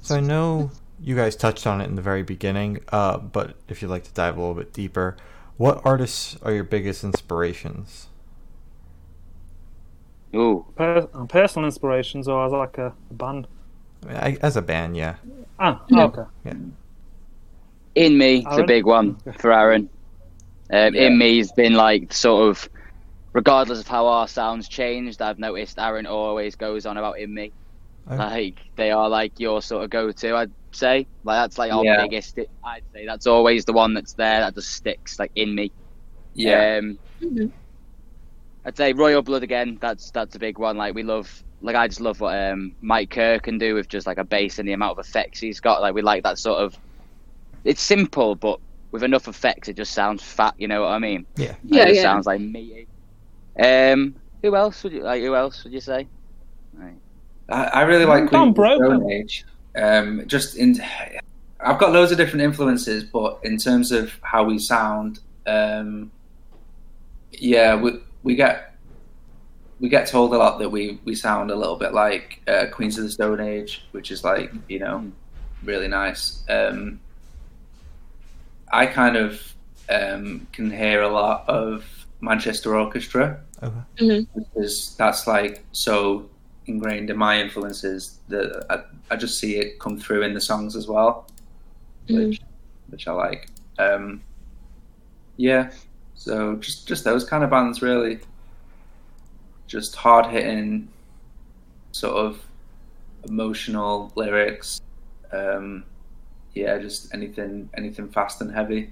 [0.02, 0.70] So I know
[1.06, 4.12] you guys touched on it in the very beginning, uh, but if you'd like to
[4.14, 5.16] dive a little bit deeper,
[5.56, 8.08] what artists are your biggest inspirations?
[10.36, 13.48] Ooh, Per- uh, personal inspirations or as like a band.
[14.10, 15.16] I as a band, yeah.
[15.60, 16.06] Ah, Yeah.
[16.06, 16.24] okay.
[17.96, 19.88] InMe, it's a big one for Aaron.
[20.74, 21.10] Um, Yeah.
[21.10, 22.68] InMe's been like sort of,
[23.34, 27.52] regardless of how our sounds changed, I've noticed Aaron always goes on about InMe.
[28.08, 28.18] Okay.
[28.18, 30.36] Like they are like your sort of go-to.
[30.36, 32.02] I'd say like that's like our Yeah.
[32.04, 32.38] biggest.
[32.64, 35.72] I'd say that's always the one that's there that just sticks like InMe.
[36.34, 37.52] Yeah, Um, Mhm.
[38.66, 39.78] I'd say Royal Blood again.
[39.80, 40.78] That's that's a big one.
[40.78, 44.06] Like we love, like I just love what um, Mike Kerr can do with just
[44.08, 45.82] like a bass and the amount of effects he's got.
[45.82, 46.76] Like we like that sort of.
[47.64, 48.60] It's simple, but
[48.92, 50.54] with enough effects, it just sounds fat.
[50.58, 51.26] You know what I mean?
[51.38, 51.50] Yeah.
[51.50, 52.02] Like, Yeah, it yeah.
[52.04, 52.88] sounds like meaty.
[53.60, 55.22] Um, who else would you like?
[55.24, 56.08] Who else would you say?
[56.74, 56.94] Right.
[57.50, 58.86] I, I really like Come Queen of the.
[58.86, 59.46] Stone Age.
[59.76, 60.82] Um, just in,
[61.60, 66.12] I've got loads of different influences, but in terms of how we sound, um,
[67.32, 68.76] yeah, we we get
[69.80, 72.98] we get told a lot that we we sound a little bit like uh, Queens
[72.98, 75.12] of the Stone Age, which is like you know
[75.64, 76.44] really nice.
[76.50, 77.00] Um,
[78.72, 79.42] I kind of
[79.90, 81.86] um, can hear a lot of
[82.22, 83.74] Manchester Orchestra Okay.
[84.00, 84.28] Mhm.
[84.36, 86.30] because that's like so
[86.68, 90.76] ingrained in my influences that I, I just see it come through in the songs
[90.76, 91.28] as well,
[92.10, 92.42] which
[92.90, 93.50] which I like.
[93.78, 94.22] Um,
[95.38, 95.72] yeah,
[96.16, 98.20] so just just those kind of bands really,
[99.68, 100.88] just hard hitting,
[101.92, 102.42] sort of
[103.28, 104.82] emotional lyrics.
[105.32, 105.84] Um,
[106.54, 108.92] yeah, just anything anything fast and heavy.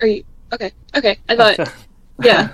[0.00, 0.72] Are you okay?
[0.96, 1.72] Okay, I thought
[2.22, 2.52] yeah.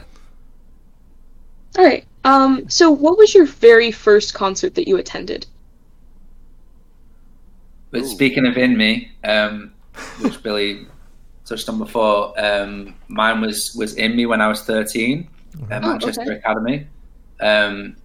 [1.78, 2.04] All right.
[2.24, 2.68] Um.
[2.68, 5.46] So, what was your very first concert that you attended?
[7.90, 9.72] But speaking of InMe, um,
[10.20, 10.86] which Billy
[11.44, 15.28] touched on before, um, mine was was InMe when I was thirteen
[15.70, 16.36] at Oh, Manchester okay.
[16.36, 16.86] Academy.
[17.40, 17.96] Um,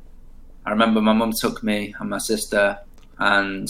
[0.65, 2.79] I remember my mum took me and my sister,
[3.19, 3.69] and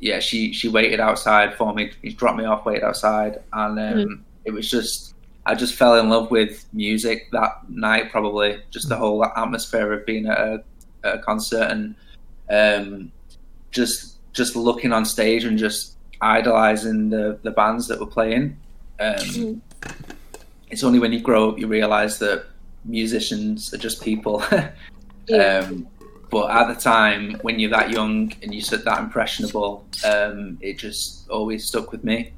[0.00, 1.92] yeah, she she waited outside for me.
[2.02, 5.05] She dropped me off, waited outside, and um, it was just
[5.46, 8.10] I just fell in love with music that night.
[8.10, 10.64] Probably just the whole atmosphere of being at a,
[11.04, 11.94] at a concert and
[12.50, 13.12] um,
[13.70, 18.56] just just looking on stage and just idolizing the the bands that were playing.
[19.00, 19.60] Um, Mhm.
[20.68, 22.46] It's only when you grow up you realize that
[22.84, 24.42] musicians are just people.
[25.28, 25.66] Yeah.
[25.68, 25.88] um,
[26.30, 31.28] but at the time, when you're that young and you're that impressionable, um, it just
[31.28, 32.32] always stuck with me.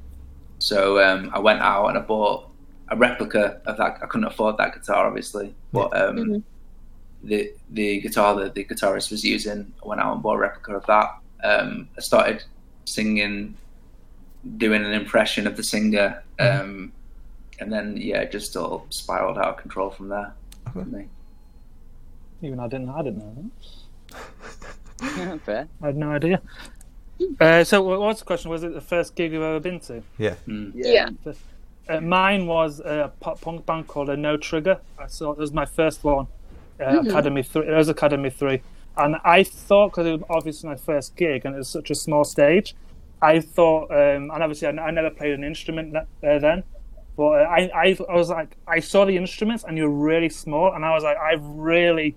[0.57, 2.48] So um, I went out and I bought
[2.91, 3.99] a replica of that.
[4.01, 6.43] I couldn't afford that guitar, obviously, but um, Mhm.
[7.23, 10.75] the the guitar that the guitarist was using, I went out and bought a replica
[10.75, 11.17] of that.
[11.43, 12.43] Um, I started
[12.85, 13.55] singing,
[14.57, 16.91] doing an impression of the singer, um,
[17.59, 20.33] and then yeah, it just all spiraled out of control from there.
[20.67, 20.79] Okay.
[20.81, 21.07] for me.
[22.41, 22.89] Even I didn't.
[22.89, 23.49] I didn't know
[24.11, 25.39] that.
[25.45, 25.67] Fair.
[25.81, 26.41] I had no idea.
[27.39, 28.49] Uh, so, what was the question?
[28.49, 30.01] Was it the first gig you've ever been to?
[30.17, 30.35] Yeah.
[30.47, 30.71] Mm.
[30.75, 31.09] Yeah.
[31.89, 34.79] Uh, mine was a pop punk band called a No Trigger.
[34.99, 36.27] I saw it was my first one,
[36.79, 37.09] uh, Mhm.
[37.09, 37.67] Academy Three.
[37.67, 38.61] It was Academy Three,
[38.95, 41.95] and I thought because it was obviously my first gig and it was such a
[41.95, 42.75] small stage,
[43.21, 46.63] I thought, um, and obviously I, I never played an instrument that, uh, then,
[47.17, 50.73] but uh, I, I I was like I saw the instruments and you're really small,
[50.73, 52.15] and I was like I really.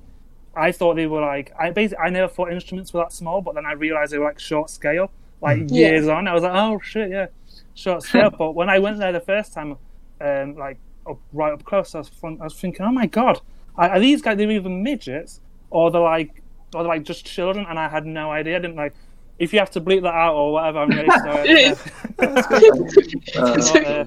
[0.54, 3.54] I thought they were like I basically I never thought instruments were that small, but
[3.54, 5.88] then I realized they were like short scale, like Yeah.
[5.92, 6.28] years on.
[6.28, 7.28] I was like, oh shit, yeah,
[7.74, 8.30] short scale.
[8.30, 9.76] but when I went there the first time,
[10.20, 13.40] um, like up, right up close, I was, fun, I was thinking, oh my god,
[13.76, 14.36] are, are these guys?
[14.38, 16.42] They're either midgets or they're like,
[16.74, 18.56] or they're like just children, and I had no idea.
[18.56, 18.94] I didn't like.
[19.38, 21.74] If you have to bleep that out or whatever, I'm really sorry.
[23.36, 24.04] Uh, Not, uh,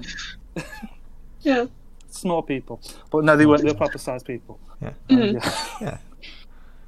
[1.40, 1.66] Yeah.
[2.08, 3.62] small people, but no, they weren't.
[3.62, 4.58] They were proper sized people.
[4.80, 4.92] Yeah.
[5.10, 5.34] Mhm.
[5.34, 5.50] yeah.
[5.80, 5.98] Yeah.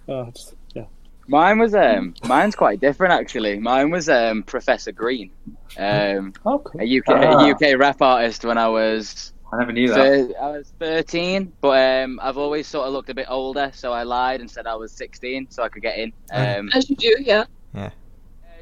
[0.09, 0.58] Oh, just, yeah.
[1.31, 3.59] Mine was um, mine's quite different actually.
[3.59, 5.31] Mine was um, Professor Green,
[5.79, 6.65] um, cool.
[6.81, 7.47] a UK Ah.
[7.47, 9.95] a UK rap artist when I was I never knew that.
[9.97, 13.93] thir- I was 13, but um, I've always sort of looked a bit older, so
[13.93, 16.13] I lied and said I was 16 so I could get in.
[16.33, 17.45] Um, As you do, yeah.
[17.75, 17.91] uh,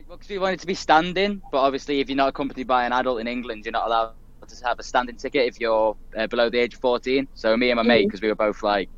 [0.09, 2.92] well, 'cause we wanted to be standing, but obviously if you're not accompanied by an
[2.92, 4.12] adult in England, you're not allowed
[4.46, 7.26] to have a standing ticket if you're uh, below the age of 14.
[7.35, 8.09] So me and my mate, Mhm.
[8.09, 8.88] because we were both like,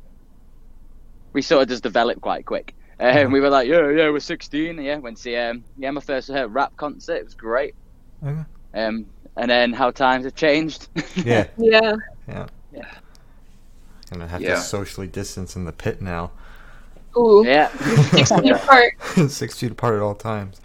[1.33, 2.75] we sort of just developed quite quick.
[2.99, 4.81] Um, we were like, yeah, yeah, we're 16.
[4.81, 7.15] Yeah, went to see um, yeah my first uh, rap concert.
[7.15, 7.73] It was great.
[8.23, 8.41] Okay.
[8.73, 9.05] Um,
[9.37, 10.89] and then how times have changed.
[11.15, 11.47] Yeah.
[11.57, 11.95] Yeah.
[12.27, 12.47] Yeah.
[12.73, 12.85] Yeah.
[14.11, 14.55] Gonna have Yeah.
[14.55, 16.31] to socially distance in the pit now.
[17.17, 17.43] Ooh.
[17.45, 17.69] yeah.
[18.09, 18.93] Six feet apart.
[19.29, 20.59] Six feet apart at all times.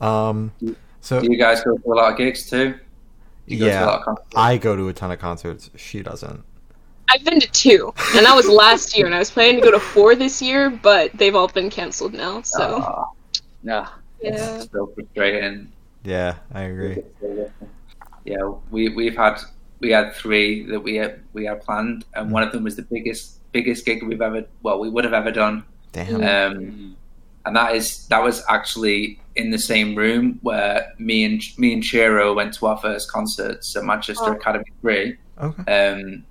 [0.00, 0.52] Um.
[1.00, 2.78] So Do you guys go to a lot of gigs too?
[3.46, 4.18] You go to a lot yeah, of?
[4.36, 5.70] I go to a ton of concerts.
[5.76, 6.44] She doesn't.
[7.12, 9.70] I've been to two, and that was last year, and I was planning to go
[9.70, 12.40] to four this year, but they've all been canceled now.
[12.42, 13.04] So Ah,
[13.62, 13.86] No.
[14.22, 14.56] yeah.
[14.60, 15.70] it's so frustrating.
[16.04, 17.02] Yeah, I agree.
[18.24, 19.40] Yeah, we we've had
[19.80, 22.82] we had three that we had, we had planned, and one of them was the
[22.82, 25.64] biggest biggest gig we've ever well we would have ever done.
[25.92, 26.22] Damn.
[26.22, 26.96] Um,
[27.44, 31.82] and that is that was actually in the same room where me and me and
[31.82, 34.32] Chiro went to our first concerts at Manchester Oh.
[34.32, 35.72] Academy Three, Okay.
[35.90, 36.24] um,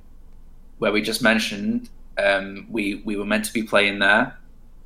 [0.81, 4.35] where we just mentioned um, we we were meant to be playing there.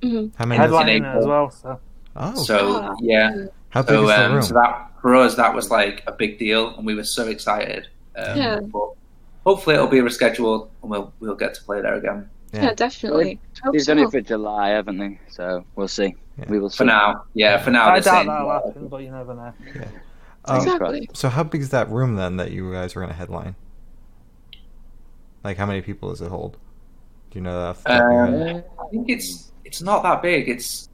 [0.04, 0.32] Mhm.
[0.36, 0.62] How many?
[0.64, 1.20] Is, Headlining April.
[1.20, 1.50] as well.
[1.52, 1.80] So
[2.18, 2.96] oh, So Ah.
[3.02, 4.42] yeah, how big so is the um, room?
[4.42, 7.88] so that for us that was like a big deal, and we were so excited.
[8.18, 8.60] Um, Yeah.
[8.60, 8.90] But
[9.46, 12.30] hopefully it'll be rescheduled, and we'll we'll get to play there again.
[12.52, 13.40] Yeah, definitely.
[13.58, 13.94] I hope They've so.
[13.96, 15.18] done it for July, haven't they?
[15.30, 16.14] So we'll see.
[16.38, 16.46] Yeah.
[16.50, 16.78] We will see.
[16.80, 17.88] For now, yeah, for now.
[17.88, 19.54] I doubt that'll happen, but you never know.
[20.48, 21.10] Um, exactly.
[21.14, 23.56] So how big is that room then that you guys are gonna headline?
[25.46, 26.58] Like how many people does it hold?
[27.30, 27.68] Do you know that?
[27.68, 28.66] off the top of your head?
[28.80, 30.50] Uh, I think it's it's not that big.
[30.50, 30.90] It's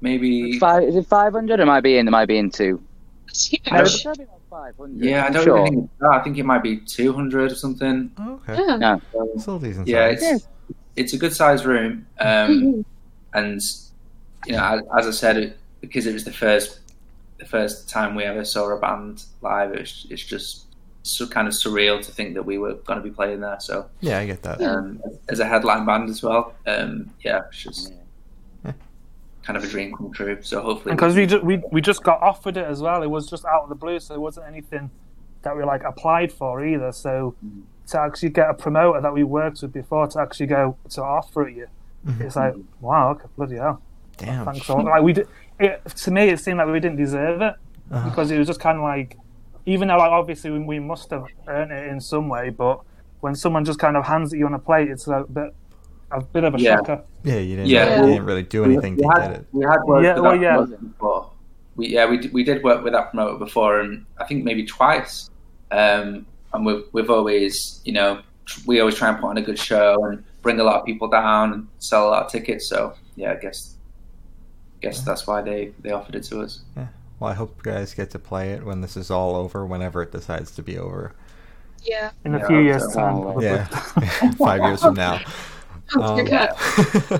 [0.00, 1.58] maybe It's five, is it 500?
[1.58, 2.06] It might be in.
[2.06, 2.80] It might be in two.
[3.28, 4.04] It's I huge.
[4.04, 4.18] don't-
[4.52, 5.26] like yeah.
[5.26, 5.58] I don't sure.
[5.58, 6.10] even think it's that.
[6.10, 8.10] I think it might be two hundred or something.
[8.18, 8.54] Okay.
[8.56, 8.76] Yeah.
[8.76, 9.02] No.
[9.12, 10.22] So, Still decent yeah, size.
[10.22, 10.48] it's
[10.94, 12.06] it's a good sized room.
[12.20, 12.84] Um,
[13.34, 13.60] and
[14.46, 16.78] you know, as, as I said, it, because it was the first
[17.38, 20.65] the first time we ever saw a band live, it's it's just
[21.06, 23.56] so kind of surreal to think that we were going to be playing there.
[23.60, 24.60] So Yeah, I get that.
[24.60, 27.92] Um, as a headline band as well, um, yeah, it's just
[28.64, 28.72] Yeah.
[29.42, 30.38] kind of a dream come true.
[30.42, 33.02] So hopefully, Because we, ju- we we just got offered it as well.
[33.02, 34.90] It was just out of the blue, so it wasn't anything
[35.42, 36.92] that we like applied for either.
[36.92, 37.60] So Mm-hmm.
[37.88, 41.46] to actually get a promoter that we worked with before to actually go to offer
[41.48, 41.66] it you,
[42.06, 42.20] Mhm.
[42.22, 43.80] it's like wow, okay, bloody hell,
[44.16, 44.44] Damn.
[44.44, 44.68] thanks.
[44.68, 45.28] all like we did.
[45.60, 47.54] It, to me, it seemed like we didn't deserve it
[47.92, 48.08] Uh-huh.
[48.10, 49.16] because it was just kind of like,
[49.66, 52.80] even though like obviously we, we must have earned it in some way, but
[53.20, 55.54] when someone just kind of hands it you on a plate, it's a bit
[56.12, 56.76] a bit of a Yeah.
[56.76, 57.02] shocker.
[57.24, 57.68] Yeah, you didn't.
[57.68, 58.00] Yeah.
[58.00, 59.46] You didn't really do anything we to had, get it.
[59.52, 60.54] We had worked Yeah, with well, that yeah.
[60.56, 61.30] promoter before.
[61.74, 64.64] We, yeah, we, d- we did work with that promoter before, and I think maybe
[64.64, 65.28] twice.
[65.72, 66.24] Um,
[66.54, 69.58] and we've, we've always, you know, tr- we always try and put on a good
[69.58, 72.68] show and bring a lot of people down and sell a lot of tickets.
[72.68, 73.76] So yeah, I guess
[74.80, 76.62] guess that's why they, they offered it to us.
[77.18, 80.02] Well, I hope you guys get to play it when this is all over, whenever
[80.02, 81.14] it decides to be over.
[81.82, 82.10] Yeah.
[82.24, 83.44] In a Yeah, few years' time, probably.
[83.46, 83.64] Yeah,
[84.38, 85.20] five years from now.
[85.94, 86.56] Your cat.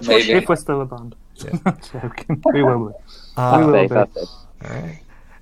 [0.07, 0.33] Maybe.
[0.33, 1.15] if we're still a band.
[1.37, 1.53] Yeah.
[1.93, 2.43] Joking.
[2.53, 2.95] We will be.
[3.37, 3.95] Uh, We will be.
[3.95, 4.07] All
[4.71, 5.01] right.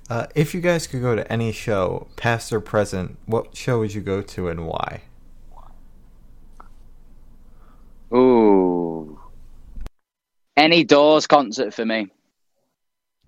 [0.09, 3.93] Uh, if you guys could go to any show, past or present, what show would
[3.95, 5.01] you go to and why?
[8.13, 9.19] Ooh.
[10.55, 12.07] Any Doors concert for me.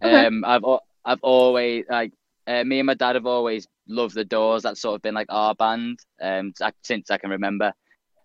[0.01, 0.27] Okay.
[0.27, 2.11] Um, I've al- I've always like
[2.45, 4.63] uh, me and my dad have always loved the Doors.
[4.63, 7.73] That's sort of been like our band um since I can remember.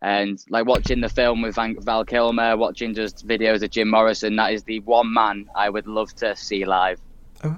[0.03, 4.35] And like watching the film with Van- Val Kilmer, watching just videos of Jim Morrison,
[4.35, 7.01] that is the one man I would love to see live.
[7.45, 7.57] Oh.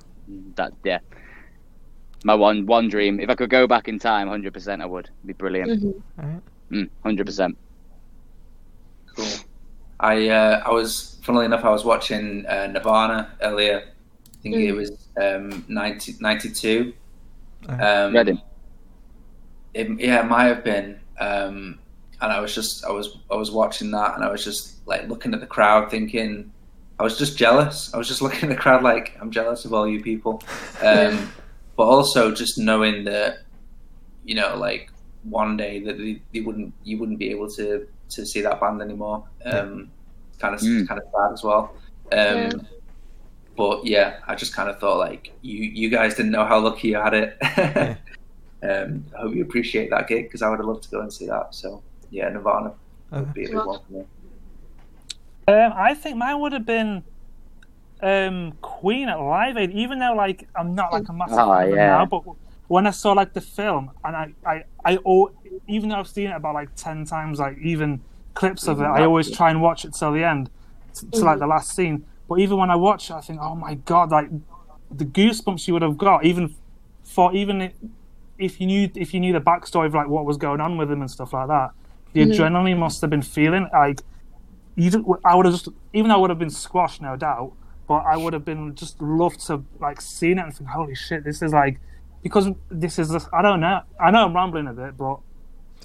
[0.56, 0.98] That yeah,
[2.22, 3.18] my one one dream.
[3.18, 5.06] If I could go back in time, hundred percent, I would.
[5.06, 5.82] It'd be brilliant.
[5.82, 6.02] Mhm.
[6.18, 6.42] All right.
[6.70, 7.56] Mm, Hundred percent.
[9.16, 9.26] Cool.
[10.00, 13.84] I uh, I was funnily enough I was watching uh, Nirvana earlier.
[14.44, 14.68] I think Mm.
[14.68, 16.92] it was um, 90, 92.
[17.66, 18.40] Uh, Um, Reading.
[19.72, 21.00] It, yeah, it might have been.
[21.18, 21.78] Um,
[22.20, 25.08] and I was just I was I was watching that and I was just like
[25.08, 26.52] looking at the crowd thinking
[26.98, 27.92] I was just jealous.
[27.94, 30.42] I was just looking at the crowd like I'm jealous of all you people.
[30.82, 31.30] Um,
[31.76, 33.38] but also just knowing that
[34.24, 34.90] you know like
[35.24, 38.82] one day that they, they wouldn't you wouldn't be able to to see that band
[38.82, 39.24] anymore.
[39.44, 39.90] Um,
[40.38, 40.86] kind of Mm.
[40.86, 41.72] kind of sad as well.
[42.12, 42.50] Um, Yeah.
[43.56, 46.88] But yeah, I just kind of thought like you you guys didn't know how lucky
[46.88, 47.38] you had it.
[48.62, 51.12] um, I hope you appreciate that gig because I would have loved to go and
[51.12, 51.54] see that.
[51.54, 52.72] So yeah, Nirvana
[53.12, 53.20] Okay.
[53.20, 54.04] would be a big one for me.
[55.46, 57.04] Um, I think mine would have been
[58.02, 61.70] um, Queen at Live Aid, even though like I'm not like a massive Oh, fan
[61.70, 61.86] yeah.
[61.86, 62.06] now.
[62.06, 62.22] But
[62.68, 64.98] when I saw like the film, and I, I, I,
[65.68, 68.00] even though I've seen it about like ten times, like even
[68.34, 70.50] clips of it, I always try and watch it till the end,
[70.94, 72.06] t- to like the last scene.
[72.28, 74.30] But even when I watch it, I think, oh my god, like
[74.90, 76.54] the goosebumps you would have got, even
[77.02, 77.72] for even
[78.38, 80.88] if you knew if you knew the backstory of like what was going on with
[80.88, 81.70] them and stuff like that,
[82.12, 82.32] the mm-hmm.
[82.32, 84.00] adrenaline must have been feeling like
[84.76, 87.52] you just, I would have just even though I would have been squashed, no doubt,
[87.86, 91.24] but I would have been just loved to like seen it and think, holy shit,
[91.24, 91.78] this is like
[92.22, 95.20] because this is I don't know, I know I'm rambling a bit, but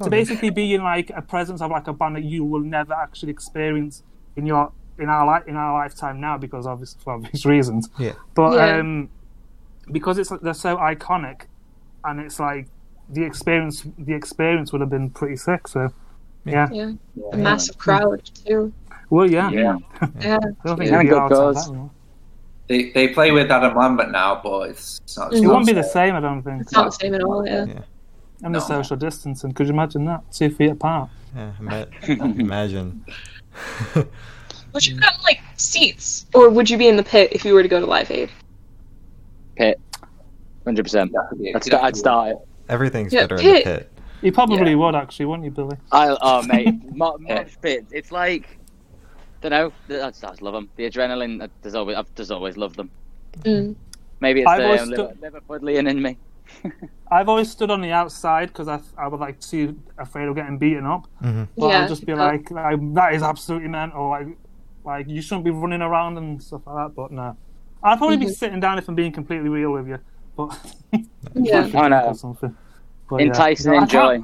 [0.04, 2.94] to basically be in like a presence of like a band that you will never
[2.94, 4.04] actually experience
[4.36, 7.90] in your in our li- in our lifetime now because obviously for obvious reasons.
[7.98, 8.14] Yeah.
[8.36, 8.78] But Yeah.
[8.80, 9.10] um,
[9.92, 11.42] because it's they're so iconic,
[12.04, 12.68] and it's like
[13.10, 15.68] the experience the experience would have been pretty sick.
[15.68, 15.90] So
[16.46, 16.92] yeah, Yeah.
[17.34, 18.72] A massive crowd too.
[19.10, 19.78] well yeah, Yeah.
[20.20, 20.38] Yeah.
[20.64, 21.72] I don't think Yeah, it'd be good hard to have cause.
[21.72, 21.90] that.
[22.68, 25.34] They they play with Adam Lambert now, but it's, it's not.
[25.34, 26.62] It It not won't be the same, I don't think.
[26.62, 27.44] It's not the same at all.
[27.46, 27.66] Yeah.
[28.44, 28.66] And the No.
[28.74, 29.52] social distancing.
[29.54, 30.22] Could you imagine that?
[30.32, 31.10] Two feet apart.
[31.36, 31.88] Yeah, ima-
[34.80, 34.96] imagine.
[34.96, 37.64] Would you gotten like seats, or would you be in the pit if you were
[37.64, 38.30] to go to Live Aid?
[39.56, 39.80] Pit.
[40.66, 41.12] Hundred percent.
[41.14, 42.38] That could I'd, sta- I'd start it.
[42.70, 43.64] Everything's Yeah, better in the pit.
[43.64, 43.92] pit.
[44.22, 44.76] You probably Yeah.
[44.76, 45.78] would actually, wouldn't you, Billy?
[45.92, 47.86] I oh mate, mo- mosh pit.
[47.92, 48.58] It's like,
[49.42, 49.72] don't know.
[49.90, 50.70] I just, I just love them.
[50.76, 51.50] The adrenaline.
[51.62, 52.92] There's always I've just always loved them.
[53.40, 53.76] Mm.
[54.20, 56.18] Maybe it's I've the always um, stu- Liverpudlian in me.
[57.12, 60.58] I've always stood on the outside because I, I was like too afraid of getting
[60.58, 61.08] beaten up.
[61.22, 61.82] hmm But Yeah.
[61.82, 64.10] I'll just be like, like, that is absolutely mental.
[64.10, 64.28] Like,
[64.98, 66.96] like you shouldn't be running around and stuff like that.
[66.96, 67.36] But no,
[67.84, 68.36] I'd probably be Mhm.
[68.36, 70.00] sitting down if I'm being completely real with you.
[70.36, 70.58] But
[71.34, 71.70] Yeah.
[71.74, 72.00] Oh, no.
[72.06, 72.56] or something.
[73.10, 73.26] But, yeah.
[73.28, 74.24] Entice and enjoy.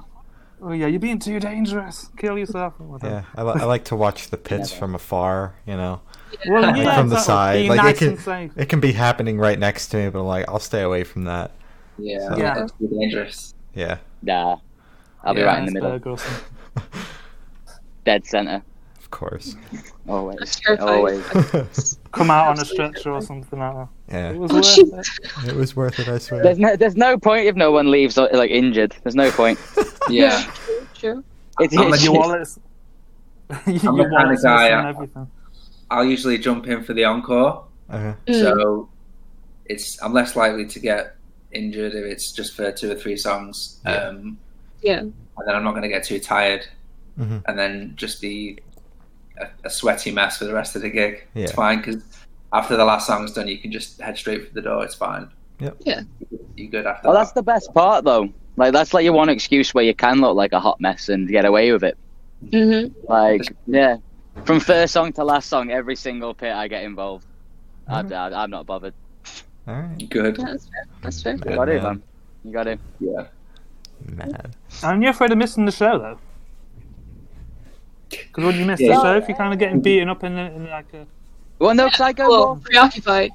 [0.62, 2.10] Oh yeah, you're being too dangerous.
[2.17, 2.73] Kill yourself.
[3.04, 5.54] Yeah, I, li- I like to watch the pits from afar.
[5.67, 6.01] You know,
[6.47, 7.67] Well, like yeah, from the exactly.
[7.67, 7.69] side.
[7.69, 10.60] Like nice it can, it can be happening right next to me, but like I'll
[10.60, 11.51] stay away from that.
[11.97, 12.54] Yeah, Yeah.
[12.56, 13.54] that's too dangerous.
[13.73, 14.58] Yeah, Nah,
[15.23, 16.43] I'll be right in the middle, Iceberg or something.
[18.06, 18.63] dead center.
[19.06, 19.56] Of course.
[20.08, 21.98] Always, always.
[22.12, 23.88] Come out on a stretcher or something like that.
[24.10, 24.88] yeah, It was Oh, worth shit.
[24.88, 25.48] it.
[25.50, 26.08] it was worth it.
[26.08, 26.41] I swear.
[26.41, 28.96] There's no, there's no point if no one leaves uh, like injured.
[29.04, 29.60] There's no point.
[30.08, 30.88] Yeah, True.
[30.94, 31.24] True.
[31.60, 32.60] It's, I'm it's Your like- wallets.
[33.50, 35.32] I'm your the kind of guy, missing uh, and everything.
[35.89, 37.65] I'll usually jump in for the encore.
[37.91, 38.13] Okay.
[38.28, 38.39] Mm.
[38.41, 38.89] So
[39.65, 41.15] it's I'm less likely to get
[41.52, 43.79] injured if it's just for two or three songs.
[43.86, 43.94] Yeah.
[43.96, 44.38] Um,
[44.84, 45.00] Yeah.
[45.00, 45.13] and
[45.48, 46.67] then I'm not going to get too tired,
[47.19, 47.42] Mhm.
[47.48, 48.60] and then just be
[49.40, 51.25] a, a sweaty mess for the rest of the gig.
[51.36, 52.04] It's fine because
[52.54, 54.83] after the last song's done, you can just head straight for the door.
[54.83, 55.29] It's fine.
[55.60, 55.77] Yep.
[55.81, 56.02] Yeah.
[56.56, 57.21] You're good after well, that?
[57.21, 58.29] that's the best part though.
[58.58, 61.27] Like that's like your one excuse where you can look like a hot mess and
[61.27, 61.98] get away with it.
[62.52, 63.98] hmm Like yeah,
[64.46, 67.25] from first song to last song, every single pit I get involved.
[67.88, 68.33] I'm, Mhm.
[68.36, 68.94] I'm not bothered.
[69.67, 70.10] All right.
[70.10, 70.38] good.
[70.38, 70.86] Yeah, that's fair.
[71.02, 71.33] That's fair.
[71.33, 71.83] You Good got it, man.
[71.83, 72.04] man.
[72.44, 72.79] You got it.
[73.00, 73.25] Yeah.
[74.06, 74.56] Mad.
[74.83, 76.19] And you're afraid of missing the show though.
[78.10, 78.95] Because when you miss Yeah.
[78.95, 81.08] the show, if you're kind of getting beaten up in, the, in like a
[81.60, 82.60] Well, no, because I go Well, more.
[82.63, 83.31] preoccupied.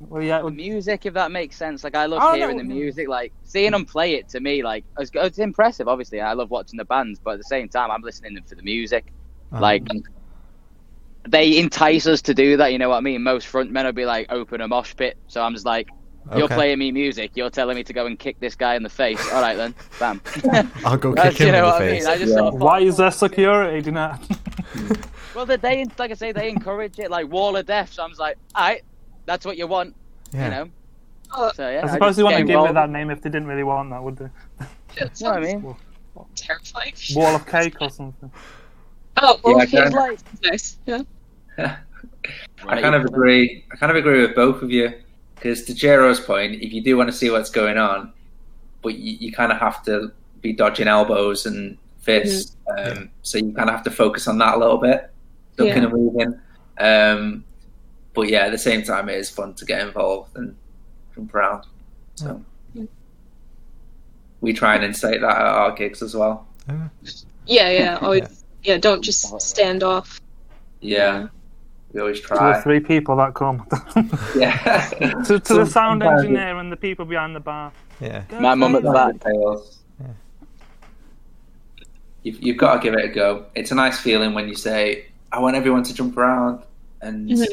[0.00, 1.82] Well, yeah, the music, if that makes sense.
[1.82, 2.62] Like I love Oh, hearing no.
[2.62, 5.88] the music, like seeing them play it to me, like it's, it's impressive.
[5.88, 8.44] Obviously, I love watching the bands, but at the same time, I'm listening to them
[8.48, 9.12] for the music.
[9.52, 9.82] Uh, Like
[11.28, 12.72] they entice us to do that.
[12.72, 13.22] You know what I mean?
[13.22, 15.16] Most frontmen will be like, open a mosh pit.
[15.26, 15.88] So I'm just like,
[16.36, 17.32] you're playing me music.
[17.34, 19.20] You're telling me to go and kick this guy in the face.
[19.32, 20.20] All right then, bam.
[20.84, 22.06] I'll go kick him you know in the what face.
[22.06, 22.14] I mean?
[22.14, 22.38] I just Yeah.
[22.38, 23.80] sort of why is there security?
[23.82, 24.94] Do you?
[25.34, 27.92] Well, they, they like I say, they encourage it, like wall of death.
[27.92, 28.82] So I'm just like, all right,
[29.24, 29.94] that's what you want,
[30.32, 30.44] yeah.
[30.44, 30.70] you know.
[31.32, 33.30] Oh, So yeah, I suppose they want get to give it that name if they
[33.30, 34.24] didn't really want that, would they?
[34.96, 35.76] it You know what I mean?
[36.34, 36.92] terrifying.
[37.14, 38.32] Wall of cake or something.
[39.18, 40.78] Oh, Yeah, well, I okay, like nice.
[40.86, 41.02] Yeah.
[41.58, 43.64] I kind of agree.
[43.72, 44.92] I kind of agree with both of you
[45.38, 48.12] because to Chiro's point, if you do want to see what's going on,
[48.82, 53.52] but you, you kind of have to be dodging elbows and fists, um, so you
[53.52, 55.10] kind of have to focus on that a little bit,
[55.56, 55.82] ducking Yeah.
[55.84, 56.40] and moving.
[56.78, 57.44] Um,
[58.14, 60.56] but yeah, at the same time, it is fun to get involved and
[61.14, 61.64] jump around.
[62.16, 62.42] So
[64.40, 66.46] we try and incite that at our gigs as well.
[66.68, 66.80] Okay.
[67.46, 67.98] Yeah, yeah.
[68.00, 68.78] Always, yeah.
[68.78, 70.20] Don't just stand off.
[70.80, 71.28] Yeah,
[71.92, 72.52] we always try.
[72.52, 73.66] To the three people that come.
[74.36, 74.88] Yeah,
[75.26, 77.72] to, to the sound engineer and the people behind the bar.
[78.00, 78.24] Yeah.
[78.30, 79.22] My mum at the back.
[79.22, 79.78] Fails.
[80.00, 80.06] Yeah.
[82.22, 83.46] You've, you've got to give it a go.
[83.54, 86.62] It's a nice feeling when you say, "I want everyone to jump around
[87.00, 87.46] and Mhm.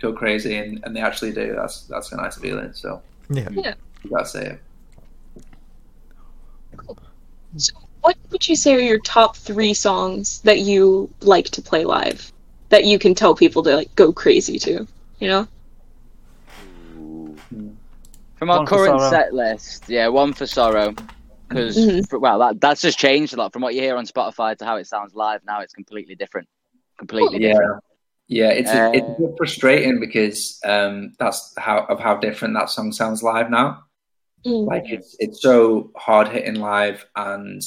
[0.00, 1.54] go crazy," and, and they actually do.
[1.56, 2.72] That's that's a nice feeling.
[2.74, 3.00] So
[3.30, 3.48] Yeah.
[3.50, 4.60] you got to say it.
[7.56, 11.84] So what would you say are your top three songs that you like to play
[11.84, 12.32] live?
[12.70, 14.86] That you can tell people to like go crazy to?
[15.20, 15.48] You know?
[18.36, 19.10] From our One current Sorrow.
[19.10, 20.94] set list, yeah, one for sorrow.
[21.48, 22.20] Because Mhm.
[22.20, 24.76] well, that that's just changed a lot from what you hear on Spotify to how
[24.76, 25.40] it sounds live.
[25.46, 26.48] Now it's completely different.
[26.98, 27.80] Completely different.
[28.26, 28.52] Yeah, yeah.
[28.54, 32.70] It's a, it's a Uh, bit frustrating because um, that's how of how different that
[32.70, 33.84] song sounds live now.
[34.44, 34.66] Mm.
[34.66, 37.62] Like it's it's so hard hitting live, and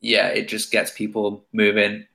[0.00, 2.06] yeah, it just gets people moving, it,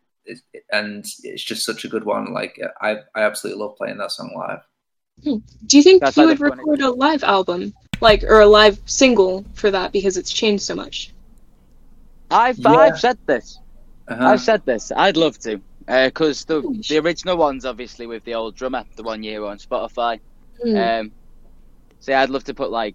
[0.72, 2.34] and it's just such a good one.
[2.34, 4.60] Like I I absolutely love playing that song live.
[5.24, 8.80] Do you think That's you like would record a live album, like or a live
[8.86, 11.14] single for that because it's changed so much?
[12.30, 12.70] I've Yeah.
[12.72, 13.60] I've said this.
[14.08, 14.28] Uh-huh.
[14.28, 14.92] I've said this.
[14.96, 15.60] I'd love to.
[15.88, 19.58] Because the the original ones, obviously, with the old drummer, the one you hear on
[19.58, 20.20] Spotify.
[20.66, 21.00] Mm.
[21.02, 21.12] Um,
[22.00, 22.94] so yeah, I'd love to put like,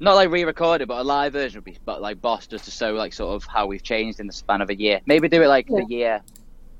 [0.00, 2.94] not like re-recorded, but a live version would be, but like Boss just to show
[2.94, 5.00] like sort of how we've changed in the span of a year.
[5.06, 5.76] Maybe do it like Yeah.
[5.78, 6.20] the year,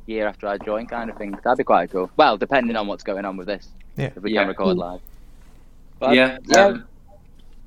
[0.07, 1.37] year after I joined, kind of thing.
[1.45, 2.11] That'd be quite cool.
[2.17, 4.11] Well, depending on what's going on with this, Yeah.
[4.17, 4.41] if we Yeah.
[4.41, 5.01] can record live.
[5.99, 6.67] But, yeah, yeah.
[6.67, 6.85] Um,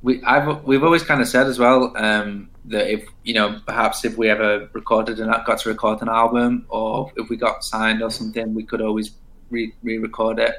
[0.02, 4.06] we I've we've always kind of said as well um, that if you know perhaps
[4.06, 8.04] if we ever recorded and got to record an album or if we got signed
[8.04, 9.12] or something, we could always
[9.50, 10.56] re re-record it.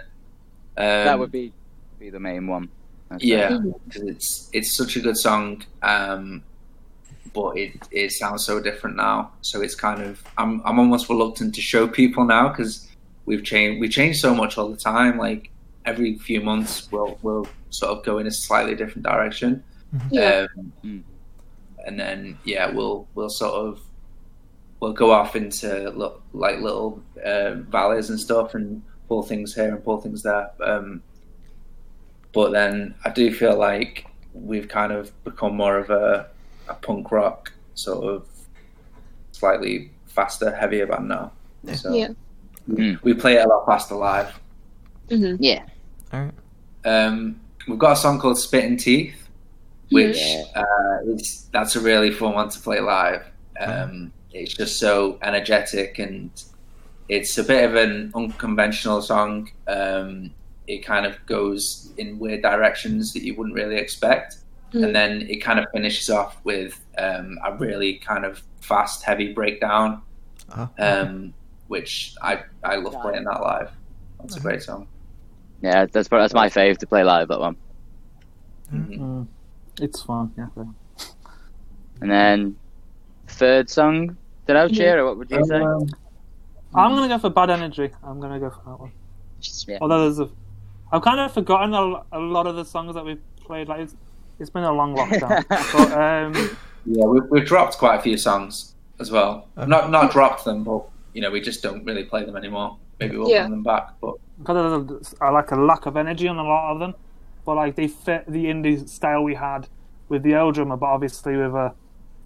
[0.78, 1.52] Um, that would be
[1.98, 2.68] be the main one.
[3.10, 6.42] I'd yeah, because it's it's such a good song, um,
[7.37, 9.30] but it it sounds so different now.
[9.43, 12.89] So it's kind of I'm I'm almost reluctant to show people now because
[13.26, 15.18] we've changed we change so much all the time.
[15.18, 15.51] Like
[15.84, 19.62] every few months, we'll we'll sort of go in a slightly different direction.
[20.11, 20.47] Yeah.
[20.82, 21.05] Um,
[21.87, 23.80] and then yeah, we'll we'll sort of
[24.80, 29.74] we'll go off into lo- like little uh, valleys and stuff and pull things here
[29.74, 30.51] and pull things there.
[30.64, 31.03] Um,
[32.32, 36.28] but then I do feel like we've kind of become more of a,
[36.68, 38.26] a punk rock sort of
[39.32, 41.32] slightly faster, heavier band now.
[41.74, 42.08] So Yeah.
[42.70, 43.00] Mm.
[43.02, 44.38] we play it a lot faster live.
[45.08, 45.62] hmm Yeah.
[46.12, 46.32] All right.
[46.84, 49.28] Um, we've got a song called Spitting Teeth,
[49.90, 50.42] which Yeah.
[50.54, 53.24] uh, is that's a really fun one to play live.
[53.60, 56.30] Um, it's just so energetic and
[57.08, 59.50] it's a bit of an unconventional song.
[59.68, 60.30] Um,
[60.66, 64.38] it kind of goes in weird directions that you wouldn't really expect,
[64.72, 64.84] Mhm.
[64.84, 69.32] and then it kind of finishes off with um, a really kind of fast, heavy
[69.32, 70.02] breakdown,
[70.56, 71.32] Oh, um,
[71.68, 73.70] which I I love playing that live.
[74.20, 74.86] That's a great song.
[75.62, 77.28] Yeah, that's that's my fave to play live.
[77.28, 77.56] That one.
[78.72, 78.98] Mhm.
[78.98, 79.26] Mm.
[79.80, 80.48] It's fun, yeah.
[82.00, 82.56] And then
[83.28, 85.04] third song, did I cheer?
[85.04, 85.60] What would you say?
[85.60, 85.88] Um,
[86.74, 87.90] I'm gonna go for Bad Energy.
[88.02, 88.92] I'm gonna go for that one.
[89.66, 89.78] Yeah.
[89.80, 90.28] Although there's a,
[90.92, 93.68] I've kind of forgotten a, a lot of the songs that we've played.
[93.68, 93.88] Like
[94.39, 98.16] it's, it's been a long lockdown, but um, Yeah, we've, we've dropped quite a few
[98.16, 99.49] songs as well.
[99.59, 99.66] Okay.
[99.68, 102.78] Not not dropped them, but you know we just don't really play them anymore.
[103.01, 103.43] Maybe we'll Yeah.
[103.43, 103.91] bring them back.
[104.01, 106.95] But because of the, I like a lack of energy on a lot of them,
[107.45, 109.68] but like they fit the indie style we had
[110.09, 111.72] with the old drummer, but obviously with a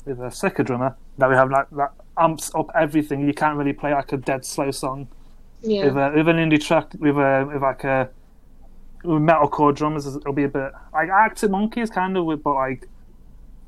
[0.04, 3.26] with a sicker drummer that we have like that amps up everything.
[3.26, 5.08] You can't really play like a dead slow song
[5.62, 5.86] Yeah.
[5.86, 8.10] with a with an indie track with a with like a
[9.02, 12.88] with metalcore drummers, it'll be a bit like Arctic Monkeys, kind of, with but like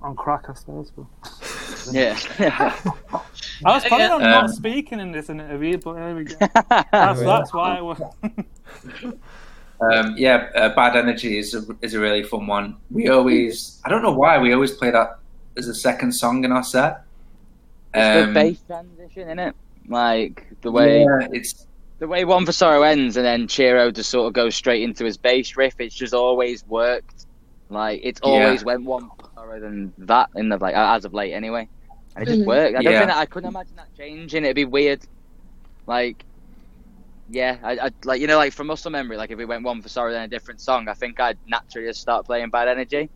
[0.00, 0.90] on crack, I suppose.
[0.90, 1.06] But...
[1.90, 2.16] Yeah.
[2.38, 6.36] I was planning on Um, not speaking in this interview, but there we go.
[6.70, 7.78] That's, that's why.
[7.78, 8.00] I was...
[9.82, 12.76] Um, yeah, uh, Bad Energy is a, is a really fun one.
[12.88, 15.18] We always, I don't know why, we always play that
[15.56, 17.02] as a second song in our set.
[17.92, 19.56] It's Um, the bass transition, isn't it?
[19.88, 21.66] Like the way yeah, it's
[22.02, 25.04] the way One for Sorrow ends, and then Chiro just sort of goes straight into
[25.04, 25.76] his bass riff.
[25.78, 27.26] It's just always worked.
[27.70, 31.32] Like it's always went One for Sorrow than that in the like as of late
[31.32, 31.68] anyway.
[32.16, 32.46] And it just Mhm.
[32.46, 32.76] worked.
[32.76, 32.98] I don't Yeah.
[32.98, 34.42] think that, I couldn't imagine that changing.
[34.42, 35.00] It'd be weird.
[35.86, 36.24] Like,
[37.30, 39.16] yeah, I, I like you know like from muscle memory.
[39.16, 41.86] Like if we went One for Sorrow then a different song, I think I'd naturally
[41.86, 43.10] just start playing Bad Energy.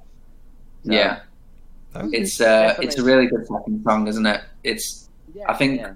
[0.85, 1.23] So, yeah,
[2.13, 2.87] it's uh, Definitely.
[2.87, 4.43] it's a really good fucking song, isn't it?
[4.63, 5.95] It's yeah, I think- yeah.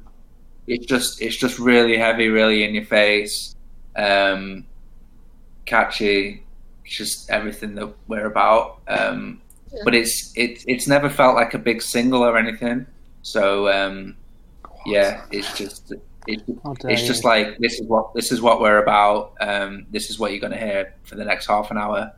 [0.71, 3.57] It's just it's just really heavy, really in your face,
[3.97, 4.65] um,
[5.67, 6.45] catchy,
[6.85, 8.81] just everything that we're about.
[8.89, 9.43] Um,
[9.73, 9.83] Yeah.
[9.85, 12.87] But it's it, it's never felt like a big single or anything.
[13.23, 14.17] So um,
[14.87, 15.93] yeah, it's just
[16.27, 19.35] it, How it's just like this is what this is what we're about.
[19.41, 22.13] Um, this is what you're going to hear for the next half an hour,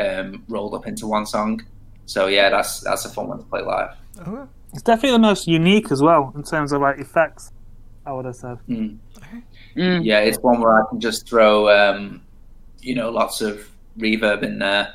[0.00, 1.62] um, rolled up into one song.
[2.06, 3.90] So yeah, that's that's a fun one to play live.
[4.18, 4.50] Okay.
[4.72, 7.52] It's definitely the most unique as well in terms of like effects.
[8.06, 8.58] I would have said.
[8.68, 8.98] Mm.
[9.76, 10.04] Mm.
[10.04, 12.22] Yeah, it's one where I can just throw, um,
[12.80, 14.94] you know, lots of reverb in there.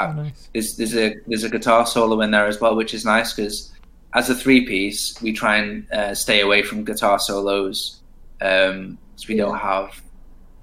[0.00, 0.48] Oh, nice.
[0.52, 3.72] There's, there's a there's a guitar solo in there as well, which is nice because
[4.14, 8.00] as a three piece, we try and uh, stay away from guitar solos,
[8.40, 10.00] um, so we don't have,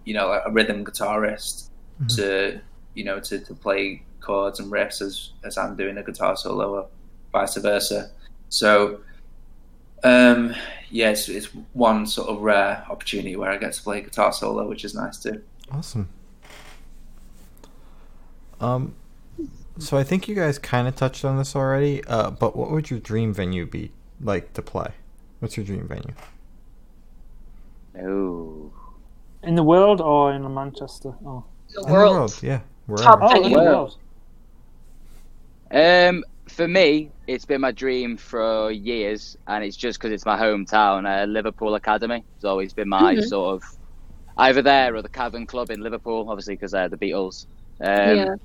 [0.05, 1.69] you know, a rhythm guitarist
[2.01, 2.15] Mhm.
[2.17, 2.59] to,
[2.93, 6.75] you know, to, to play chords and riffs as as I'm doing a guitar solo,
[6.75, 6.87] or
[7.33, 8.09] vice versa.
[8.49, 8.99] So,
[10.05, 10.55] um,
[10.89, 14.67] yeah, it's, it's one sort of rare opportunity where I get to play guitar solo,
[14.67, 15.41] which is nice too.
[15.71, 16.09] Awesome.
[18.61, 18.95] Um,
[19.79, 22.03] so I think you guys kind of touched on this already.
[22.05, 23.91] Uh, but what would your dream venue be
[24.21, 24.91] like to play?
[25.39, 26.13] What's your dream venue?
[28.01, 28.71] Oh.
[29.43, 31.13] In the world or in Manchester?
[31.25, 31.43] Oh,
[31.73, 32.09] The In world.
[32.13, 32.59] the world, yeah.
[32.85, 33.03] Wherever.
[33.03, 33.97] Top oh in the World.
[35.71, 36.09] world.
[36.09, 40.37] Um, for me, it's been my dream for years, and it's just because it's my
[40.39, 41.05] hometown.
[41.05, 43.23] Uh, Liverpool Academy has always been my Mhm.
[43.27, 43.63] sort of
[44.37, 47.45] either there or the Cavern Club in Liverpool, obviously because they're the Beatles.
[47.81, 47.87] Um,
[48.17, 48.35] yeah.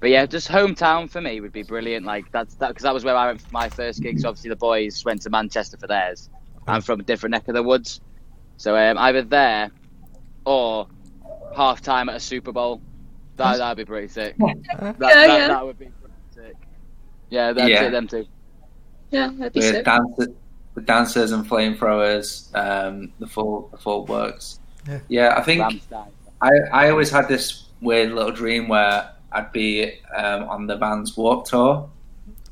[0.00, 2.04] But yeah, just hometown for me would be brilliant.
[2.04, 4.24] Like that's that because that was where I went for my first gigs.
[4.24, 6.28] Obviously, the boys went to Manchester for theirs.
[6.66, 8.00] I'm from a different neck of the woods,
[8.56, 9.70] so um, either there
[10.44, 10.88] or
[11.54, 12.80] half time at a Super Bowl.
[13.36, 14.34] That that'd be pretty sick.
[14.38, 15.48] That, Yeah, that, yeah.
[15.48, 15.88] that would be.
[17.30, 17.84] Yeah, that's Yeah.
[17.84, 17.90] it.
[17.90, 18.26] Them two.
[19.10, 19.84] Yeah, that'd be with sick.
[19.84, 20.28] dancers,
[20.74, 24.60] with dancers and flamethrowers, um, the full the full works.
[25.08, 25.34] Yeah.
[25.36, 26.08] I think Rammstein.
[26.40, 31.16] I, I always had this weird little dream where I'd be um, on the Vans
[31.16, 31.88] Warped Tour,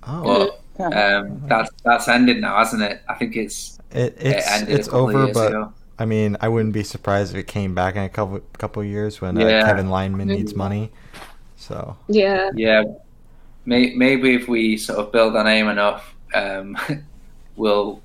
[0.06, 3.02] Oh, but um, that's that's ended now, hasn't it?
[3.08, 5.72] I think it's it, it it's ended it's a over, years but ago.
[5.98, 9.20] I mean, I wouldn't be surprised if it came back in a couple couple years
[9.20, 9.64] when uh, Yeah.
[9.66, 10.90] Kevin Lyman needs money.
[11.56, 12.50] So Yeah.
[12.54, 12.82] Yeah,
[13.64, 16.76] may, maybe if we sort of build our name enough, um,
[17.56, 18.02] we'll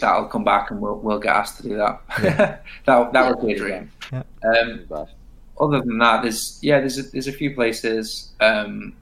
[0.00, 2.00] that'll come back and we'll we'll get asked to do that.
[2.86, 3.90] that that would be a dream.
[4.12, 4.22] Yeah.
[4.44, 5.06] Um,
[5.60, 8.32] other than that, there's yeah, there's a, there's a few places.
[8.40, 8.94] Um,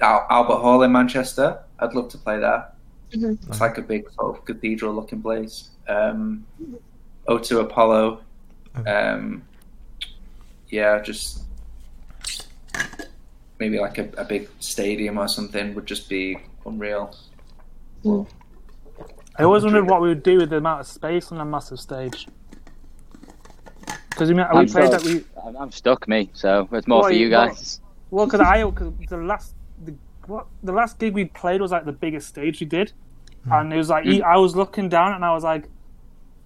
[0.00, 1.58] Al- Albert Hall in Manchester.
[1.78, 2.68] I'd love to play there.
[3.12, 3.38] Mhm.
[3.48, 5.70] It's like a big sort of cathedral-looking place.
[5.88, 6.44] Um,
[7.28, 8.20] O2 Apollo.
[8.86, 9.42] Um,
[10.68, 11.43] yeah, just
[13.58, 17.14] maybe like a, a big stadium or something would just be unreal.
[18.06, 21.80] I always wondered what we would do with the amount of space on a massive
[21.80, 22.26] stage.
[24.10, 24.90] Because we, we I'm played stuck.
[24.90, 26.30] that we I'm, I'm stuck, me.
[26.34, 27.80] So it's more What, for you you- guys.
[28.10, 29.94] well because I cause the last the
[30.26, 32.92] what the last gig we played was like the biggest stage we did,
[33.50, 34.22] and it was like Mm.
[34.22, 35.68] I was looking down and I was like,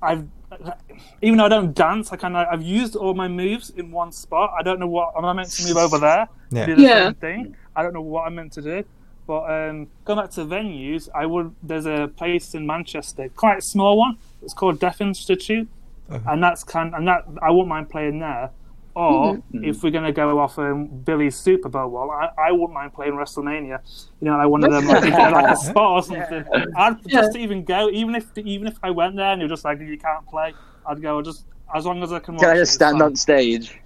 [0.01, 0.27] I've
[1.23, 4.13] even though I don't dance, I kind of I've used all my moves in one
[4.13, 4.53] spot.
[4.59, 6.29] I don't know what am I meant to move over there?
[6.51, 6.67] Yeah.
[6.67, 7.05] do the Yeah.
[7.07, 7.57] same thing.
[7.77, 8.85] I don't know what I'm meant to do.
[9.27, 11.55] But um, going back to venues, I would.
[11.63, 14.17] There's a place in Manchester, quite a small one.
[14.43, 15.69] It's called Deaf Institute,
[16.11, 16.33] Uh-huh.
[16.33, 16.95] and that's kind.
[16.95, 18.51] And that I wouldn't mind playing there.
[18.99, 22.93] Or if we're gonna go off um, Billy's Super Bowl, well, I, I wouldn't mind
[22.95, 23.79] playing WrestleMania.
[24.21, 26.45] You know, like one of them, like, like a spot or something.
[26.77, 29.79] I'd just even go, even if even if I went there and you're just like
[29.79, 30.53] you can't play,
[30.85, 32.35] I'd go just as long as I can.
[32.35, 33.79] Watch Can I just it's stand on stage?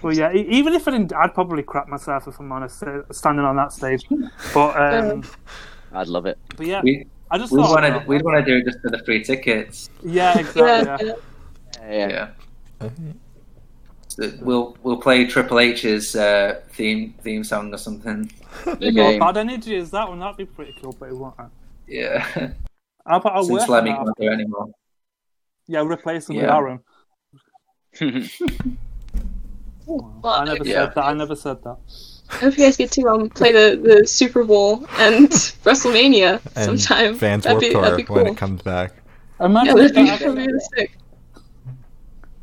[0.00, 3.02] Well, yeah, e- even if I didn't, I'd probably crap myself if I'm honest, uh,
[3.10, 4.04] standing on that stage.
[4.54, 5.24] But, um,
[5.92, 6.38] I'd love it.
[6.56, 8.80] but yeah, We I just we thought, want to we want to do it just
[8.80, 9.90] for the free tickets.
[10.04, 11.06] yeah, exactly.
[11.08, 11.14] Yeah.
[11.82, 12.08] Yeah.
[12.08, 12.28] yeah.
[12.80, 12.88] Yeah.
[14.18, 14.30] Yeah.
[14.40, 18.30] We'll we'll play Triple H's uh, theme theme song or something.
[18.64, 18.92] The.
[18.94, 19.18] Well.
[19.18, 20.18] Bad Energy is that one?
[20.20, 21.34] That'd be pretty cool, but it won't.
[21.88, 22.20] Yeah,
[23.06, 24.68] How about I'll since work Lemmy on can't do anymore.
[25.66, 26.56] Yeah, replace them with Yeah.
[26.56, 26.80] Aaron.
[29.84, 30.84] Well, I never Yeah.
[30.86, 31.04] said that.
[31.04, 31.76] I never said that.
[32.30, 36.80] I hope you guys get to um play the, the Super Bowl and WrestleMania And
[36.80, 37.16] sometime.
[37.16, 38.16] Fans that'd be that'd be cool.
[38.16, 38.92] when it comes back.
[39.40, 40.96] Imagine yeah, that'd be, that that'd be really sick.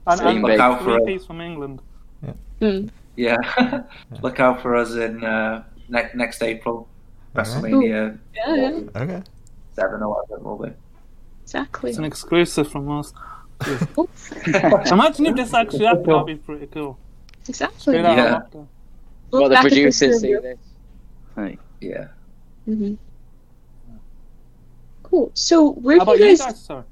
[0.09, 1.05] And, and Look out for three it.
[1.05, 1.81] piece from England.
[2.61, 2.89] Mm.
[3.15, 3.35] Yeah,
[4.21, 6.87] look out for us in uh, ne- next April,
[7.35, 9.21] WrestleMania Yeah, yeah, Okay.
[9.73, 10.71] seven or whatever it will be.
[11.43, 11.89] exactly.
[11.89, 13.11] It's an exclusive from us.
[14.89, 16.05] Imagine if this actually happened.
[16.05, 16.97] That'd be pretty cool.
[17.45, 17.77] exactly.
[17.81, 18.37] Straight Yeah.
[18.37, 18.67] of lockdown.
[19.31, 20.57] Look well, the producers see this this.
[21.35, 21.57] Hey.
[21.81, 22.07] Yeah.
[22.63, 22.93] hmm
[25.03, 25.31] Cool.
[25.33, 26.45] So where How do about you you guys?
[26.45, 26.61] guys?
[26.61, 26.83] Sorry.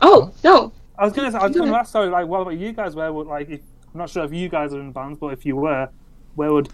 [0.00, 0.72] Oh no.
[0.98, 1.30] I was gonna.
[1.32, 1.92] Say, I was gonna ask.
[1.92, 2.08] Sorry.
[2.08, 2.94] Like, what about you guys?
[2.94, 3.48] Where would like?
[3.50, 3.60] If,
[3.94, 5.88] I'm not sure if you guys are in bands, but if you were,
[6.34, 6.68] where would?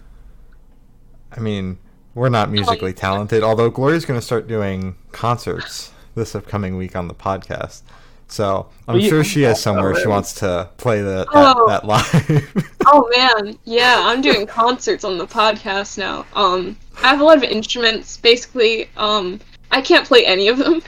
[1.36, 1.78] I mean,
[2.14, 7.08] we're not musically talented, although Gloria's going to start doing concerts this upcoming week on
[7.08, 7.82] the podcast.
[8.28, 11.66] So I'm you- sure she has somewhere she wants to play the, that, Oh.
[11.68, 12.70] that live.
[12.86, 16.26] Oh man, yeah, I'm doing concerts on the podcast now.
[16.34, 18.18] Um, I have a lot of instruments.
[18.18, 20.82] Basically, um, I can't play any of them.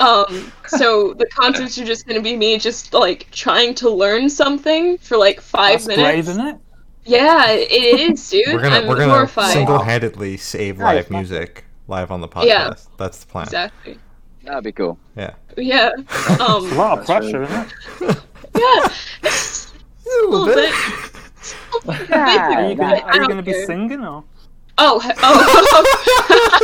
[0.00, 4.96] Um, so the concerts are just gonna be me just like trying to learn something
[4.98, 6.02] for like five That's minutes.
[6.04, 6.56] brave, isn't it?
[7.04, 7.70] Yeah, it
[8.10, 8.44] is, dude.
[8.48, 9.52] we're gonna I'm we're gonna horrified.
[9.52, 10.96] single-handedly save Nice.
[10.96, 12.44] live music live on the podcast.
[12.46, 12.74] Yeah.
[12.98, 13.44] That's the plan.
[13.44, 13.98] Exactly.
[14.44, 14.98] That'd be cool.
[15.16, 15.34] Yeah.
[15.56, 15.90] Yeah.
[15.98, 16.76] It's a Um.
[16.76, 18.18] lot of pressure, isn't it?
[18.56, 18.88] Yeah.
[19.22, 19.72] It's
[20.06, 20.74] A a little bit.
[22.12, 24.24] Are you gonna, are you gonna be singing or?
[24.82, 25.00] Oh.
[25.22, 25.96] Oh.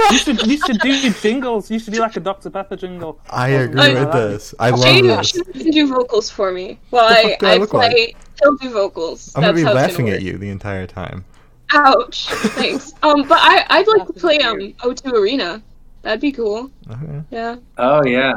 [0.12, 1.70] You should you should do your jingles.
[1.70, 3.18] You should do like a Dr Pepper jingle.
[3.30, 4.54] I agree I- with this.
[4.58, 5.28] I love Shane, this.
[5.30, 8.14] Shane can do vocals for me while The I, fuck I I look play.
[8.42, 9.32] He'll do vocals.
[9.34, 11.24] I'm gonna That's be how laughing at you the entire time.
[11.72, 12.28] Ouch.
[12.28, 12.92] Thanks.
[13.02, 15.62] Um, but I I'd like to play um O2 Arena.
[16.02, 16.70] That'd be cool.
[16.90, 17.22] Okay.
[17.30, 17.56] Yeah.
[17.78, 18.34] Oh yeah,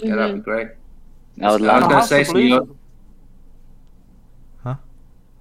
[0.00, 0.34] yeah, that'd Mhm.
[0.36, 0.68] be great.
[0.68, 2.66] I would I was love gonna say of so you're-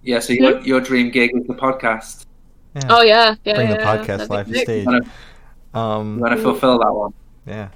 [0.03, 2.24] Yeah, so your your dream gig is the podcast.
[2.75, 2.87] Yeah.
[2.89, 3.35] Oh yeah.
[3.45, 3.55] Yeah.
[3.55, 4.87] Bring yeah, the podcast That'd live to stage.
[4.87, 7.11] You you Um, wanna fulfill that one?
[7.45, 7.69] yeah.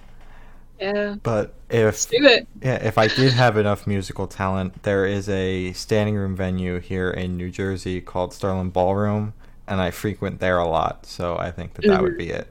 [0.80, 1.16] Yeah.
[1.24, 2.48] But if Do it.
[2.62, 7.10] yeah, if I did have enough musical talent, there is a standing room venue here
[7.12, 9.34] in New Jersey called Starland Ballroom,
[9.68, 11.06] and I frequent there a lot.
[11.06, 12.48] So I think that that would be it.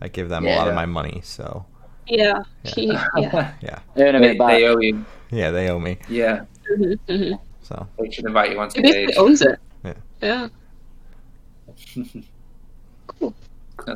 [0.00, 1.66] I give them a lot of my money, so
[2.06, 2.40] Yeah.
[2.64, 3.04] Yeah.
[3.16, 3.80] Yeah.
[3.96, 5.04] yeah, they, they owe you.
[5.30, 5.98] yeah, they owe me.
[6.08, 7.32] Yeah, hmm hmm
[7.62, 9.58] So they should invite you on He basically owns it.
[9.84, 9.94] Yeah.
[10.22, 10.48] Yeah.
[12.06, 12.26] That's
[13.06, 13.34] cool.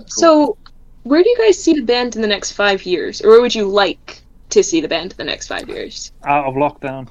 [0.07, 0.57] So,
[1.05, 3.55] where do you guys see the band in the next five years, or where would
[3.55, 6.12] you like to see the band in the next five years?
[6.24, 7.09] Out of lockdown.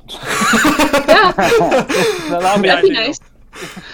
[1.07, 1.31] Yeah.
[1.33, 3.19] That'd be That'd be nice.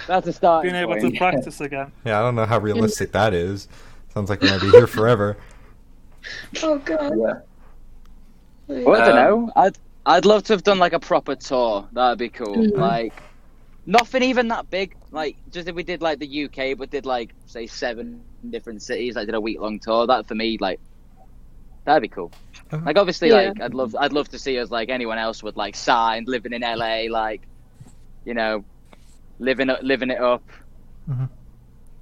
[0.07, 0.63] That's a start.
[0.63, 1.91] Being able to practice again.
[2.05, 3.67] yeah, I don't know how realistic that is.
[4.13, 5.37] Sounds like we're gonna be here forever.
[6.61, 7.13] Oh god.
[7.17, 7.33] yeah.
[8.83, 9.51] Well, I don't Um, know.
[9.55, 11.87] I'd I'd love to have done like a proper tour.
[11.93, 12.55] That'd be cool.
[12.55, 12.77] Mhm.
[12.77, 13.13] Like
[13.85, 14.95] nothing even that big.
[15.11, 19.15] Like just if we did like the UK, but did like say seven different cities,
[19.15, 20.05] like did a week long tour.
[20.07, 20.79] That for me, like
[21.85, 22.31] that'd be cool.
[22.73, 22.83] Okay.
[22.83, 23.35] Like obviously, Yeah.
[23.49, 26.53] like I'd love I'd love to see us like anyone else would like signed, living
[26.53, 27.41] in LA, like
[28.25, 28.63] you know,
[29.39, 30.43] living it living it up,
[31.09, 31.29] Mhm.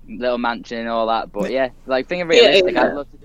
[0.07, 1.31] little mansion and all that.
[1.31, 2.85] But yeah, like thinking Yeah, realistic, yeah.
[2.85, 3.17] I'd love to.
[3.17, 3.24] Do,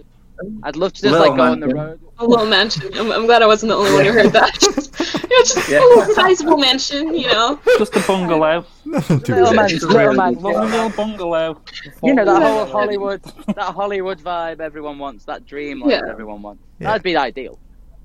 [0.63, 2.01] I'd love to just Little like go on the road.
[2.19, 2.91] A little mansion.
[2.99, 4.57] I'm, I'm glad I wasn't the only one who heard that.
[5.31, 5.79] yeah, just Yeah.
[5.79, 7.59] a little sizable mansion, you know.
[7.79, 8.65] Just a bungalow.
[8.85, 9.83] Nothing too Little man, rich.
[9.83, 11.61] little man, Lovely little bungalow.
[12.03, 16.11] You know that whole Hollywood, that Hollywood vibe everyone wants, that dream life Yeah.
[16.11, 16.63] everyone wants.
[16.79, 16.89] Yeah.
[16.89, 17.59] That'd be ideal.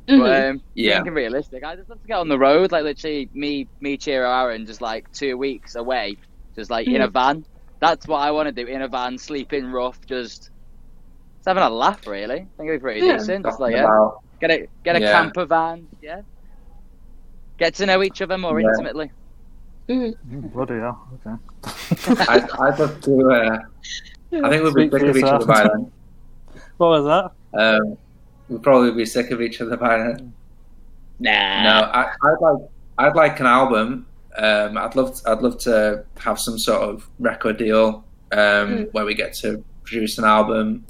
[0.08, 0.20] Mhm.
[0.20, 0.96] But um, Yeah.
[0.98, 4.30] thinking realistic, I just love to get on the road, like literally me, me, Chiro,
[4.44, 6.18] Aaron, just like two weeks away,
[6.56, 7.44] just like in a van.
[7.82, 10.50] That's what I want to do in a van, sleeping rough, just,
[11.46, 12.06] just having a laugh.
[12.08, 13.18] Really, I think it'd be pretty Yeah.
[13.18, 13.46] decent.
[13.46, 14.10] Just like yeah,
[14.42, 15.12] get a get a Yeah.
[15.12, 16.22] camper van, yeah.
[17.58, 18.68] Get to know each other more Yeah.
[18.70, 19.12] intimately.
[19.88, 20.52] Mhm.
[20.52, 21.08] Bloody hell.
[21.26, 22.24] Okay.
[22.28, 23.32] I'd, I'd love to.
[23.32, 23.58] Uh,
[24.44, 25.92] I think we'd be sick of each other by then.
[26.78, 27.06] What was
[27.54, 27.58] that?
[27.58, 27.98] Um,
[28.50, 30.34] we'd probably be sick of each other by then.
[31.20, 31.64] Nah.
[31.64, 32.58] No, I, I'd like
[32.98, 34.06] I'd like an album.
[34.38, 38.94] Um, I'd love I'd love to have some sort of record deal um, Mm.
[38.94, 40.84] where we get to produce an album.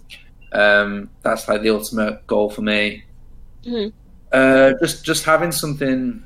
[0.56, 3.04] Um, that's like the ultimate goal for me.
[3.66, 3.92] Mhm.
[4.32, 6.24] Uh, just just having something.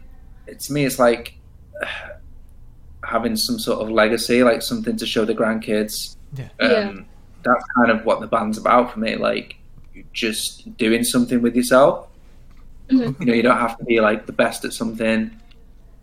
[0.47, 1.33] To me, it's like
[1.81, 1.85] uh,
[3.03, 6.15] having some sort of legacy, like something to show the grandkids.
[6.35, 6.49] Yeah.
[6.59, 6.93] Um, Yeah.
[7.43, 9.15] That's kind of what the band's about for me.
[9.15, 9.55] Like
[10.13, 12.07] just doing something with yourself
[12.89, 13.19] Mhm.
[13.19, 15.29] you know you don't have to be like the best at something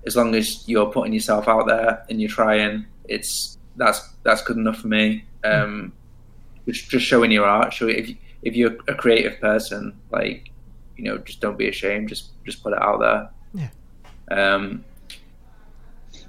[0.06, 4.56] as long as you're putting yourself out there and you're trying, it's that's that's good
[4.56, 5.24] enough for me.
[5.44, 5.92] Um,
[6.66, 8.10] just just showing your art, show if
[8.42, 10.50] if you're a creative person, like
[10.96, 12.08] you know, just don't be ashamed.
[12.08, 13.30] Just just put it out there.
[14.30, 14.54] Yeah.
[14.54, 14.84] Um,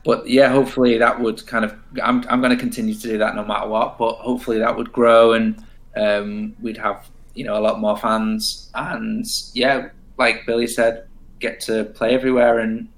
[0.03, 1.75] but yeah, hopefully that would kind of.
[2.01, 3.97] I'm I'm going to continue to do that no matter what.
[3.97, 5.63] But hopefully that would grow and
[5.95, 11.07] um, we'd have you know a lot more fans and yeah, like Billy said,
[11.39, 12.89] get to play everywhere and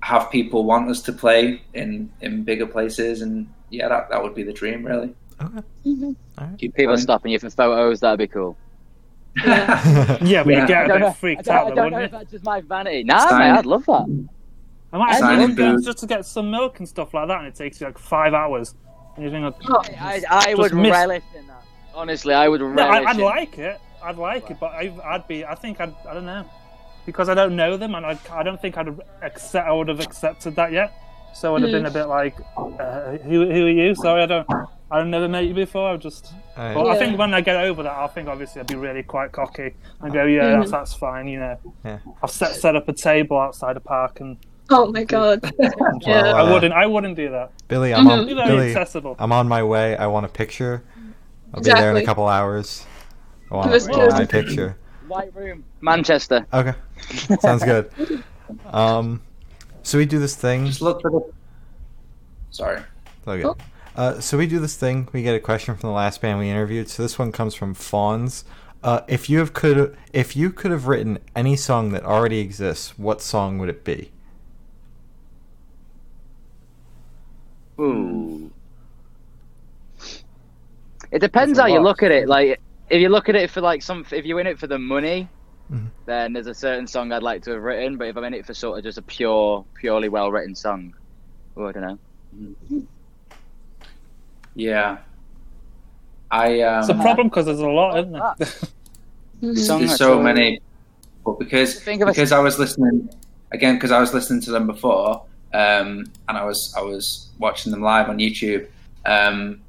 [0.00, 4.34] have people want us to play in in bigger places and yeah, that that would
[4.34, 5.14] be the dream really.
[5.40, 5.62] Okay.
[5.86, 6.16] Mhm.
[6.58, 6.98] Keep People going.
[6.98, 8.56] stopping you for photos, that'd be cool.
[9.44, 10.18] Yeah.
[10.22, 10.60] Yeah, but Yeah.
[10.62, 11.86] you get I a don't, know, bit I freaked don't, I out, don't though, know
[11.86, 12.18] if wouldn't you?
[12.18, 13.04] that's just my vanity.
[13.04, 14.26] Nah, Sign- mate, I'd love that.
[14.92, 17.46] I might Sign have in just to get some milk and stuff like that, and
[17.46, 18.74] it takes you like five hours.
[19.16, 21.62] And you think, Oh, I, I would miss- relish in that.
[21.94, 23.80] Honestly, I would relish no, I, I'd in like it.
[24.02, 25.44] I'd like it, but I, I'd be.
[25.44, 25.94] I think I'd.
[26.08, 26.44] I don't know,
[27.04, 28.88] because I don't know them, and I, I don't think I'd
[29.22, 29.68] accept.
[29.68, 30.92] I would have accepted that yet.
[31.34, 33.94] So I'd have been a bit like, uh, who, who are you?
[33.94, 34.46] Sorry, I don't.
[34.90, 35.90] I've never met you before.
[35.90, 36.32] I've just.
[36.56, 39.02] I- But I think when I get over that, I think obviously I'd be really
[39.02, 40.58] quite cocky and go, yeah, Mhm.
[40.60, 41.28] that's, that's fine.
[41.28, 41.98] You know, Yeah.
[42.22, 44.36] I've set set up a table outside a park, and
[44.70, 45.40] Oh my god.
[45.58, 45.70] Well,
[46.02, 46.30] Yeah.
[46.30, 46.74] uh, I wouldn't.
[46.74, 47.52] I wouldn't do that.
[47.68, 48.28] Billy, I'm on Mhm.
[48.28, 48.68] Be Billy.
[48.70, 49.14] accessible.
[49.18, 49.96] I'm on my way.
[49.96, 50.82] I want a picture.
[51.54, 52.84] I'll be there in a couple hours.
[53.50, 54.76] I want, I want my picture.
[55.06, 56.46] White Room, Manchester.
[56.52, 56.74] Okay,
[57.40, 57.90] sounds good.
[58.72, 59.20] Um,
[59.88, 60.66] so we do this thing.
[60.66, 61.32] Just look for the.
[62.50, 62.82] Sorry.
[63.26, 63.42] Okay.
[63.42, 63.56] Oh.
[63.96, 65.08] Uh, so we do this thing.
[65.12, 66.90] We get a question from the last band we interviewed.
[66.90, 68.44] So this one comes from Fawns.
[68.82, 72.98] Uh, if you have could if you could have written any song that already exists,
[72.98, 74.12] what song would it be?
[77.80, 78.50] Ooh.
[81.10, 82.28] It depends how you look at it.
[82.28, 82.60] Like,
[82.90, 85.30] if you look at it for like some, if you're in it for the money,
[85.70, 85.86] Mhm.
[86.06, 87.96] then there's a certain song I'd like to have written.
[87.98, 90.94] But if I'm in it for sort of just a pure, purely well written song,
[91.56, 91.82] oh, I don't
[92.70, 92.82] know.
[94.54, 94.98] Yeah.
[96.30, 96.80] I um.
[96.80, 98.34] It's a problem because there's a lot, isn't there?
[99.40, 100.60] There's so all- many,
[101.24, 103.08] but because Think of a- because I was listening
[103.52, 105.22] again because I was listening to them before,
[105.54, 108.66] um, and I was I was watching them live on YouTube.
[109.06, 109.60] Um,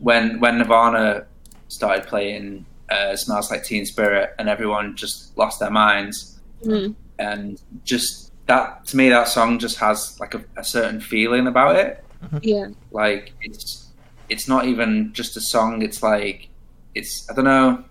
[0.00, 1.26] when when Nirvana
[1.68, 6.94] started playing uh, "Smells Like Teen Spirit" and everyone just lost their minds, Mhm.
[7.18, 11.76] and just that to me that song just has like a, a certain feeling about
[11.76, 12.04] it.
[12.42, 12.68] Yeah.
[12.90, 13.88] Like it's
[14.28, 15.82] it's not even just a song.
[15.82, 16.48] It's like
[16.94, 17.84] it's I don't know.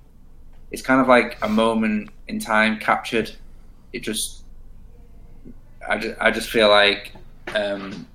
[0.71, 3.31] It's kind of like a moment in time captured.
[3.93, 4.43] It just
[5.87, 7.13] I just, I just feel like
[7.55, 8.05] um,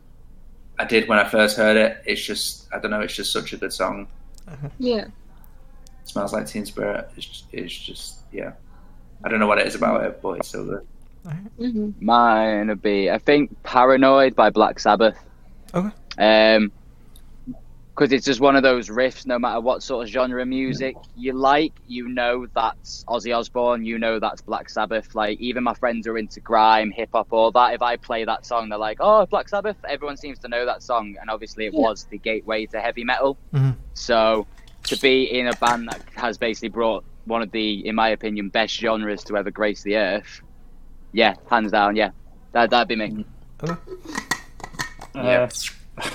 [0.78, 2.03] I did when I first heard it.
[2.07, 3.01] It's just I don't know.
[3.01, 4.07] It's just such a good song.
[4.78, 5.07] Yeah.
[6.05, 7.09] Smells like Teen Spirit.
[7.17, 8.53] It's it's just yeah.
[9.25, 10.87] I don't know what it is about it, but it's so good.
[11.59, 15.19] hmm Mine would be, I think, "Paranoid" by Black Sabbath.
[15.75, 15.91] Okay.
[16.19, 16.71] Um,
[17.97, 19.25] because it's just one of those riffs.
[19.25, 23.85] No matter what sort of genre of music you like, you know that's Ozzy Osbourne.
[23.85, 25.15] You know that's Black Sabbath.
[25.15, 27.73] Like even my friends are into grime, hip hop, all that.
[27.75, 30.83] If I play that song, they're like, "Oh, Black Sabbath." Everyone seems to know that
[30.83, 31.81] song, and obviously it Yeah.
[31.81, 33.39] was the gateway to heavy metal.
[33.55, 33.77] Mhm.
[33.95, 34.45] So
[34.85, 38.49] to be in a band that has basically brought one of the, in my opinion,
[38.51, 40.43] best genres to ever grace the earth,
[41.12, 42.11] yeah, hands down, yeah,
[42.53, 43.24] that that'd be me.
[45.14, 45.49] Yeah.
[45.97, 46.01] Uh,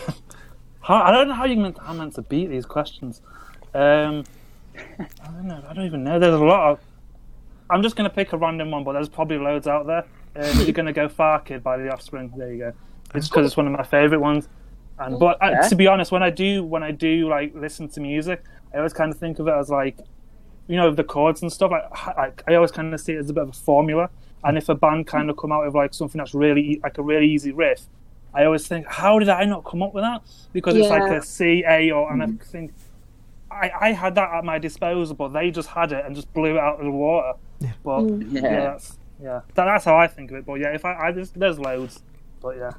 [0.82, 3.22] how, I don't know how you meant I'm meant to beat these questions.
[3.74, 4.24] Um,
[4.99, 5.63] I don't know.
[5.67, 6.20] I don't even know.
[6.20, 6.80] There's a lot of.
[7.70, 10.05] I'm just gonna pick a random one, but there's probably loads out there.
[10.36, 12.34] Um, you're gonna go Far Kid by The Offspring.
[12.36, 12.74] There you go.
[13.15, 14.47] It's because it's one of my favorite ones.
[14.97, 15.67] And but uh, Yeah.
[15.70, 18.43] to be honest, when I do when I do like listen to music,
[18.74, 19.97] I always kind of think of it as like,
[20.67, 21.72] you know, the chords and stuff.
[21.72, 24.09] I, I, I always kind of see it as a bit of a formula.
[24.43, 26.97] And if a band kind of come out with like something that's really e- like
[26.97, 27.82] a really easy riff,
[28.34, 30.22] I always think, how did I not come up with that?
[30.53, 31.17] Because it's like Yeah.
[31.17, 32.72] a C, A, or and I think
[33.51, 36.55] I, I had that at my disposal, but they just had it and just blew
[36.55, 37.34] it out of the water.
[37.59, 37.72] Yeah.
[37.84, 38.32] But Mm.
[38.32, 38.59] yeah, Yeah.
[38.61, 40.45] that's yeah, that, that's how I think of it.
[40.45, 42.01] But yeah, if I, I there's, there's loads,
[42.41, 42.72] but yeah,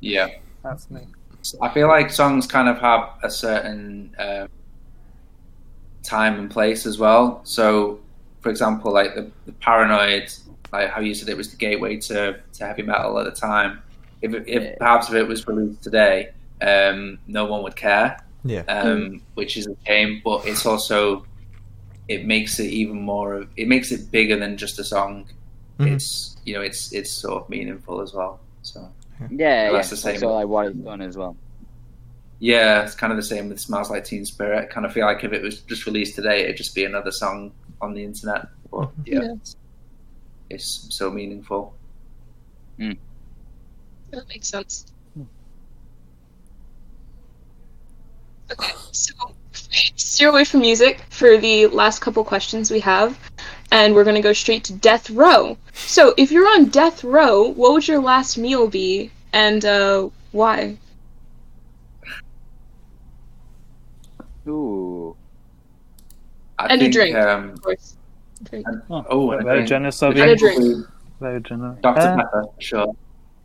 [0.00, 0.28] Yeah.
[0.62, 1.02] that's me.
[1.62, 4.48] I feel like songs kind of have a certain um,
[6.06, 7.40] time and place as well.
[7.44, 8.00] So,
[8.40, 10.32] for example, like the, the Paranoid,
[10.72, 13.82] like how you said it was the gateway to, to heavy metal at the time.
[14.22, 14.74] If, if Yeah.
[14.78, 16.30] perhaps if it was released today,
[16.62, 18.62] um, no one would care, Yeah.
[18.68, 20.22] um, which is a shame.
[20.24, 21.26] But it's also
[22.08, 23.34] it makes it even more.
[23.34, 25.26] of It makes it bigger than just a song.
[25.80, 25.92] Mhm.
[25.94, 28.40] It's you know it's it's sort of meaningful as well.
[28.62, 28.80] So.
[29.20, 30.28] Yeah, Well, yeah, that's that's, the same.
[30.28, 31.36] all I wanted done as well.
[32.38, 34.64] Yeah, it's kind of the same with Smells Like Teen Spirit.
[34.64, 37.10] I kind of feel like if it was just released today, it'd just be another
[37.10, 38.48] song on the internet.
[38.70, 39.02] But mm-hmm.
[39.06, 39.34] yeah, Yeah.
[40.50, 41.74] it's so meaningful.
[42.78, 42.92] Hmm.
[44.10, 44.92] That makes sense.
[45.14, 45.22] Hmm.
[48.52, 49.12] Okay, so
[49.96, 53.18] steer away from music for the last couple questions we have,
[53.72, 55.56] and we're gonna go straight to death row.
[55.72, 60.76] So, if you're on death row, what would your last meal be, and uh, why?
[64.46, 65.16] Ooh.
[66.58, 67.16] I And a drink.
[67.16, 67.96] Um, Of course.
[68.44, 68.66] Drink.
[68.90, 69.68] oh, very, and a very drink.
[69.68, 70.36] generous of And a you.
[70.36, 70.86] drink.
[71.20, 71.78] Very generous.
[71.82, 72.00] Dr.
[72.00, 72.96] Uh, Pepper, for sure.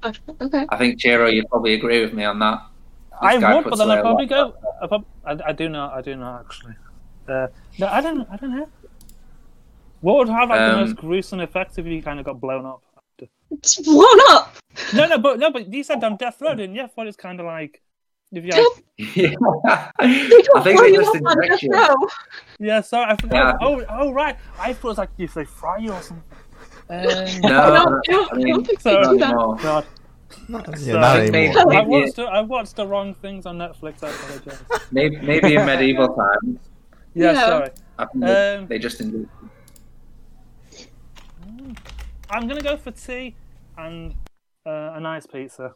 [0.04, 0.66] Oh, Okay.
[0.70, 2.60] I think Chiro, you'd probably agree with me on that.
[3.22, 4.56] I This guy would, but then I'd probably go.
[4.82, 5.94] I, prob- I, I do not.
[5.94, 6.74] I do not actually.
[7.30, 7.48] Uh,
[7.78, 8.28] no, I don't.
[8.32, 8.68] I don't know.
[10.02, 12.66] What would have like the Um, most gruesome effect if you kind of got blown
[12.66, 12.82] up?
[13.52, 14.56] It's blown up.
[14.96, 16.82] No, no, but no, but you said on death row, didn't you?
[16.82, 17.80] I thought it's kind of like
[18.32, 18.52] if you.
[18.52, 18.82] Death-
[19.16, 19.92] Yeah.
[20.00, 22.08] They I don't think blow they you just up on inject you.
[22.60, 23.12] Yeah, sorry.
[23.12, 23.58] I forgot.
[23.62, 23.68] Yeah.
[23.68, 24.38] Oh, oh, right.
[24.60, 26.24] I thought it was like if they fry you or something.
[26.90, 29.64] Um, No, I don't, I don't, I I don't think so- they do not that.
[29.64, 29.86] God.
[30.50, 31.74] Yeah, So- not Maybe- anymore.
[31.74, 32.16] I Maybe- watched.
[32.16, 34.04] The, I watched the wrong things on Netflix.
[34.04, 34.62] I apologize.
[34.92, 36.60] Maybe, maybe in medieval times,
[37.14, 37.46] Yeah, Yeah.
[37.46, 37.70] sorry.
[37.98, 39.30] Think they, Um, they just inject
[42.30, 43.36] I'm gonna go for tea
[43.78, 44.16] and
[44.66, 45.76] uh, a nice pizza.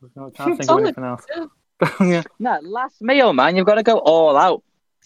[0.00, 1.24] 'Cause I can't think of anything else.
[1.34, 1.88] Yeah.
[2.00, 2.22] yeah.
[2.38, 3.56] No, last meal, man.
[3.56, 4.62] You've got to go all out.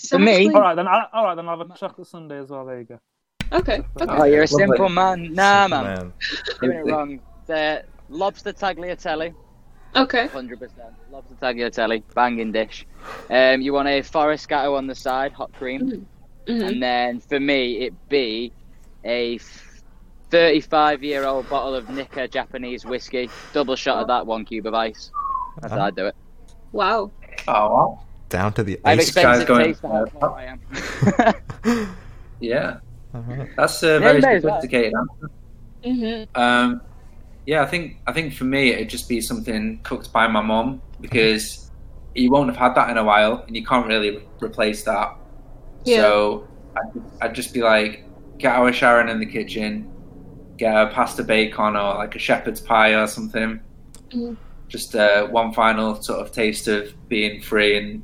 [0.09, 0.87] For me- All right then.
[0.87, 1.49] I, all right then.
[1.49, 2.65] I'll have a chocolate sundae as well.
[2.67, 3.01] There you go.
[3.53, 3.83] Okay.
[4.01, 4.47] Oh, you're a Lovely.
[4.47, 5.33] simple man.
[5.33, 5.85] Nah, man.
[5.85, 6.13] Man.
[6.61, 7.21] Doing it wrong.
[7.47, 9.35] The lobster tagliatelle,
[9.97, 10.29] Okay.
[10.29, 10.71] 100%.
[11.11, 12.87] Lobster tagliatelle, banging dish.
[13.31, 16.07] Um, you want a forest gateau on the side, hot cream.
[16.47, 18.53] hmm And then for me, it'd be
[19.05, 19.39] a
[20.31, 24.75] 35 year old bottle of Nikka Japanese whiskey, double shot of that, one cube of
[24.75, 25.11] ice.
[25.61, 26.15] That's how I do it.
[26.73, 27.11] Wow.
[27.47, 28.05] Oh, wow.
[28.29, 29.11] Down to the I have ice.
[29.11, 31.95] guy's going- taste for how I am.
[32.41, 32.79] yeah.
[33.15, 33.49] All right.
[33.57, 34.55] That's a very you may well.
[34.61, 35.31] sophisticated answer.
[35.85, 36.81] hmm Um,
[37.47, 40.83] yeah, I think I think for me it'd just be something cooked by my mum
[41.01, 41.71] because
[42.15, 45.17] you won't have had that in a while, and you can't really re- replace that.
[45.85, 45.99] Yeah.
[46.03, 48.05] So I'd, I'd just be like,
[48.37, 49.91] get our Sharon in the kitchen,
[50.59, 53.61] get a pasta bacon or like a shepherd's pie or something.
[54.11, 54.37] Mhm.
[54.69, 58.03] Just uh, one final sort of taste of being free and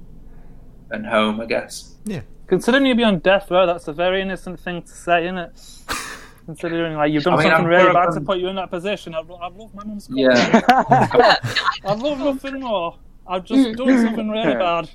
[0.91, 1.95] and home, I guess.
[2.05, 2.21] Yeah.
[2.47, 5.61] Considering you'd be on death row, that's a very innocent thing to say, isn't it?
[6.47, 8.57] Considering like you've done I mean, something I'm really bad I've to put you in
[8.57, 9.15] that position.
[9.15, 10.25] I've, I've loved my mum's cooking.
[10.31, 10.63] Yeah.
[11.85, 12.97] I've loved nothing more.
[13.27, 14.91] I've just done something really bad.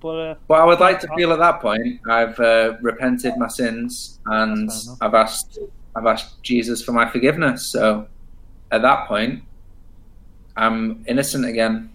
[0.00, 3.48] But uh, Well, I would like to feel at that point I've uh, repented my
[3.48, 4.98] sins and That's fair enough.
[5.02, 5.58] I've asked
[5.98, 7.66] I've asked Jesus for my forgiveness.
[7.66, 8.06] So
[8.70, 9.42] at that point,
[10.56, 11.90] I'm innocent again,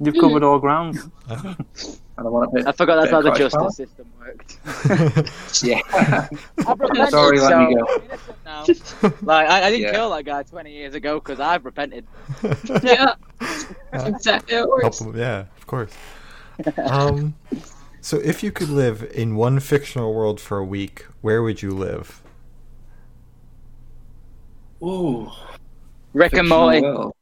[0.00, 1.08] you've covered all grounds.
[1.28, 1.56] and
[2.18, 2.68] I want to.
[2.68, 4.58] I forgot that's how the Christ justice system worked.
[5.62, 5.80] Yeah.
[6.66, 7.86] I've repented, Sorry, let me go.
[7.88, 9.12] I'm innocent now.
[9.22, 9.92] Like I, I didn't Yeah.
[9.92, 12.06] kill that guy 20 years ago because I've repented.
[12.82, 13.14] Yeah.
[13.92, 14.54] Exactly.
[14.56, 14.98] how it works.
[14.98, 15.92] Help- yeah, of course.
[16.90, 17.34] Um,
[18.00, 21.70] so if you could live in one fictional world for a week, where would you
[21.70, 22.22] live?
[24.82, 25.30] Ooh.
[26.12, 26.80] Rick and Morty.
[26.80, 27.12] Nice.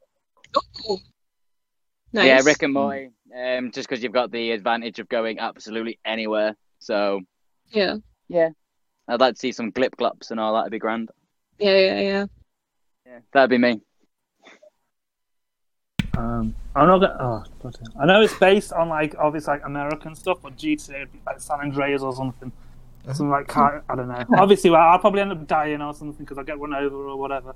[2.26, 3.10] Yeah, Rick and Morty.
[3.36, 6.54] Um, just because you've got the advantage of going absolutely anywhere.
[6.78, 7.20] So
[7.70, 7.96] Yeah.
[8.28, 8.50] yeah,
[9.08, 11.10] I'd like to see some glip glops and all that'd be grand.
[11.58, 11.76] Yeah.
[11.78, 12.00] Yeah.
[12.00, 12.26] Yeah.
[13.06, 13.80] Yeah, that'd be me.
[16.16, 17.16] Um, I'm not gonna.
[17.20, 18.02] Oh, bloody hell.
[18.02, 21.40] I know it's based on like obviously like American stuff, but GTA would be like
[21.40, 22.52] San Andreas or something.
[23.06, 24.24] Something like car- I don't know.
[24.38, 27.16] Obviously, well, I'll probably end up dying or something because I get run over or
[27.18, 27.54] whatever.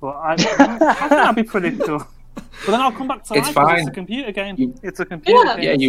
[0.00, 2.06] But I, I think that'd be pretty cool.
[2.34, 3.78] But then I'll come back to It's life 'cause fine.
[3.80, 4.54] It's a computer game.
[4.58, 5.54] You- it's a computer Yeah.
[5.56, 5.64] game.
[5.64, 5.88] Yeah, you,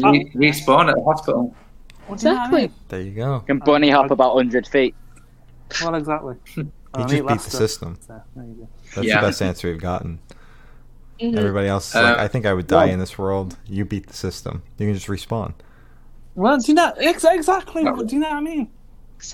[0.00, 1.54] so, you re- respawn at the hospital.
[2.08, 2.54] what do you know I mean?
[2.64, 2.82] Exactly.
[2.88, 3.40] There you go.
[3.40, 4.94] Can bunny hop about 100 feet.
[5.82, 6.36] Well, exactly.
[6.96, 7.50] You I'll just beat the Lester.
[7.50, 7.98] system.
[8.06, 8.68] So, there you go.
[8.94, 9.20] That's Yeah.
[9.20, 10.20] the best answer we've gotten.
[11.20, 11.36] Mhm.
[11.36, 13.56] Everybody else is like, Uh, I think I would die well- in this world.
[13.66, 14.62] You beat the system.
[14.78, 15.52] You can just respawn.
[16.38, 17.82] Well, do you know ex- exactly?
[17.82, 17.96] No.
[18.02, 18.70] Do you know what I mean?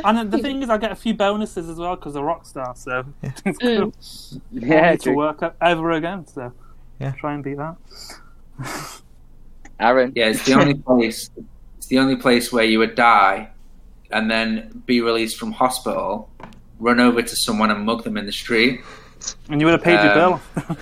[0.04, 2.46] And the thing is, I get a few bonuses as well because I'm a rock
[2.46, 2.74] star.
[2.74, 3.30] So Yeah.
[3.44, 4.40] it's Mm.
[4.52, 6.26] Yeah, need to work ever again.
[6.26, 6.52] So
[6.98, 7.12] Yeah.
[7.12, 7.76] try and beat that.
[9.80, 10.12] Aaron.
[10.14, 11.28] Yeah, it's the only place.
[11.76, 13.50] It's the only place where you would die,
[14.10, 16.30] and then be released from hospital,
[16.78, 18.80] run over to someone and mug them in the street.
[19.50, 20.76] And you would have paid your Um, bill.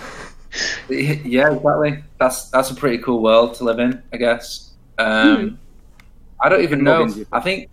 [0.89, 2.03] Yeah, exactly.
[2.19, 4.71] That's that's a pretty cool world to live in, I guess.
[4.99, 5.59] Um,
[6.43, 7.07] I don't even know.
[7.31, 7.69] I think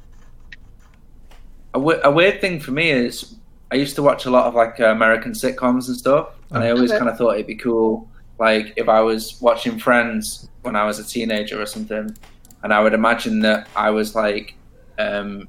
[1.74, 3.34] a, w- a weird thing for me is
[3.70, 6.70] I used to watch a lot of like uh, American sitcoms and stuff, and I
[6.70, 8.08] always kind of thought it'd be cool,
[8.38, 12.16] like if I was watching Friends when I was a teenager or something,
[12.62, 14.54] and I would imagine that I was like
[14.98, 15.48] um,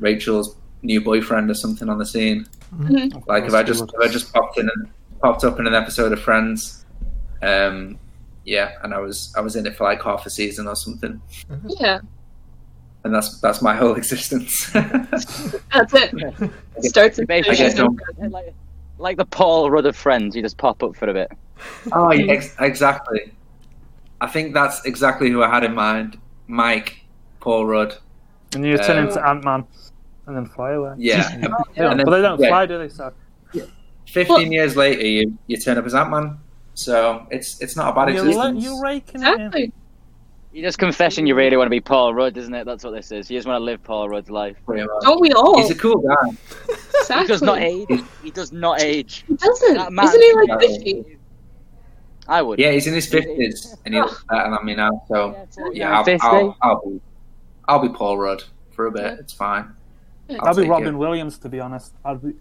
[0.00, 2.46] Rachel's new boyfriend or something on the scene.
[2.74, 3.26] Mhm.
[3.26, 4.88] Like if I just if I just popped in and
[5.20, 6.84] popped up in an episode of Friends.
[7.42, 7.98] Um,
[8.44, 11.20] yeah, and I was I was in it for like half a season or something,
[11.78, 12.00] Yeah,
[13.08, 14.70] and that's that's my whole existence.
[14.72, 16.14] that's it.
[16.80, 17.74] Starts and Basically, I guess finishes.
[18.18, 18.54] don't- like,
[18.98, 21.32] like the Paul Rudd of Friends, you just pop up for a bit.
[21.92, 23.32] oh, yeah, ex- exactly.
[24.20, 26.18] I think that's exactly who I had in mind.
[26.48, 27.04] Mike,
[27.40, 27.96] Paul Rudd.
[28.54, 29.64] And you turn Um, into Ant Man
[30.26, 30.94] and then fly away.
[30.98, 31.28] Yeah,
[31.76, 32.48] Yeah, And then- but they don't yeah.
[32.48, 32.88] fly, do they?
[32.88, 33.12] So
[34.06, 36.38] fifteen years later, you, you turn up as Ant Man.
[36.74, 38.64] So it's it's not a bad you're, existence.
[38.64, 39.40] you're raking it in.
[39.40, 39.72] Exactly.
[40.52, 42.64] You're just confessing you really want to be Paul Rudd, isn't it?
[42.64, 43.30] That's what this is.
[43.30, 44.56] You just want to live Paul Rudd's life.
[44.64, 45.02] Pretty much.
[45.02, 45.60] Don't we all?
[45.60, 46.30] He's a cool guy.
[47.00, 47.24] exactly.
[47.24, 48.02] He does not age.
[48.22, 49.24] He does not age.
[49.28, 49.92] He doesn't.
[49.92, 51.18] Man- Isn't he like 50?
[52.28, 52.58] I would.
[52.58, 54.36] Yeah, he's in his fifties, and he looks ah.
[54.36, 55.02] better than me now.
[55.08, 56.26] So yeah, I'll, 50.
[56.26, 57.00] I'll, I'll be
[57.66, 59.18] I'll be Paul Rudd for a bit.
[59.18, 59.74] It's fine.
[60.40, 60.98] I'll be Robin it.
[60.98, 61.94] Williams, to be honest.
[62.04, 62.34] I'd be,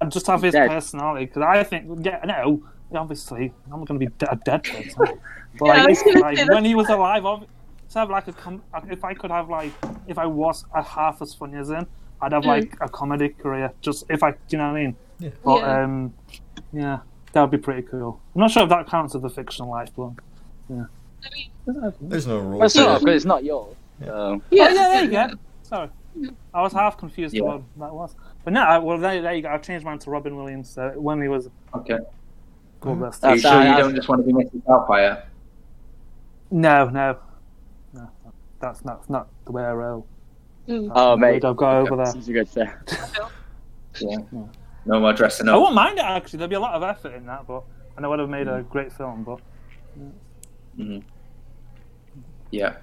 [0.00, 0.68] I'd just have his Dead.
[0.68, 2.64] personality because I think, yeah, no,
[2.94, 4.94] obviously, I'm not going to be a dead person.
[5.58, 7.46] But Yeah, like, was like, when he was alive, ob-
[7.90, 9.72] to have like a com- if I could have like,
[10.06, 11.86] if I was a half as funny as him,
[12.20, 12.46] I'd have Mm.
[12.46, 13.72] like a comedy career.
[13.80, 14.96] Just if I, do you know what I mean?
[15.18, 15.30] Yeah.
[15.44, 15.82] But Yeah.
[15.82, 16.14] um,
[16.72, 16.98] yeah,
[17.32, 18.20] that would be pretty cool.
[18.34, 20.10] I'm not sure if that counts as a fictional life, but
[20.68, 20.84] yeah.
[21.24, 22.62] I mean, There's no Well, rules.
[22.66, 22.98] it's not Yeah.
[23.00, 23.76] because it's not yours.
[23.98, 24.06] So.
[24.06, 25.26] yeah, Oh, yeah, there you go.
[25.62, 25.88] Sorry.
[26.54, 27.42] I was half confused Yeah.
[27.42, 28.14] what that was.
[28.44, 29.48] But no, I, well, there, there you go.
[29.48, 31.98] I changed mine to Robin Williams uh, when he was Okay.
[32.80, 33.24] Called best.
[33.24, 35.24] Are you sure you don't just want to be missed out by it?
[36.50, 37.16] No, no,
[37.92, 38.08] no.
[38.60, 40.06] That's not not the way I roll.
[40.68, 40.90] Mm.
[40.94, 41.44] Oh, mate.
[41.44, 42.20] I've got over This there.
[42.20, 42.88] is a good step.
[44.00, 44.18] Yeah.
[44.86, 45.54] No more dressing up.
[45.54, 45.62] I up.
[45.62, 46.38] won't mind it actually.
[46.38, 47.64] There'd be a lot of effort in that, but
[47.96, 49.24] and I would have made a great film.
[49.24, 49.40] But
[50.78, 51.02] Mhm.
[52.50, 52.76] Yeah.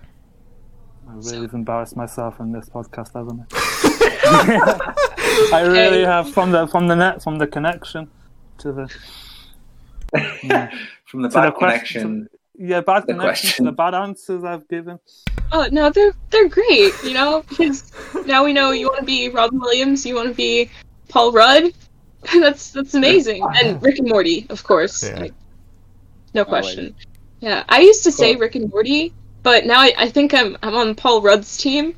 [1.10, 4.94] I really have embarrassed myself in this podcast, haven't I?
[5.54, 8.10] I really have from the from the net from the connection
[8.60, 8.94] to the
[10.44, 10.72] yeah,
[11.06, 12.30] From the To the bad question- connection.
[12.58, 15.00] yeah bad The connection the bad answers I've given.
[15.52, 16.94] Oh no, they're they're great.
[17.04, 17.92] You know, because
[18.26, 20.70] now we know you want to be Robin Williams, you want to be
[21.10, 21.72] Paul Rudd.
[22.34, 23.42] that's that's amazing.
[23.62, 25.04] And Rick and Morty, of course.
[25.04, 25.20] Yeah.
[25.20, 25.34] Like,
[26.34, 26.94] no question.
[27.40, 29.14] Yeah, I used to say Rick and Morty,
[29.44, 31.96] but now I, I think I'm I'm on Paul Rudd's team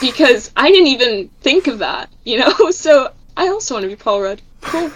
[0.00, 2.10] because I didn't even think of that.
[2.24, 4.42] You know, so I also want to be Paul Rudd.
[4.60, 4.90] Cool.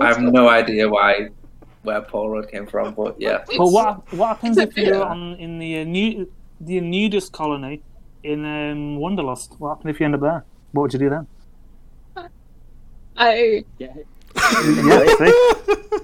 [0.00, 1.28] I have no idea why
[1.84, 3.44] where Paul Rudd came from, but yeah.
[3.56, 6.30] But what what happens if you're bit- on in the uh, new
[6.60, 7.82] the nudist colony
[8.22, 9.54] in um, Wanderlust?
[9.58, 10.44] What happens if you end up there?
[10.72, 11.26] What would you do then?
[13.16, 13.88] I Yeah.
[14.34, 15.32] Yeah, see?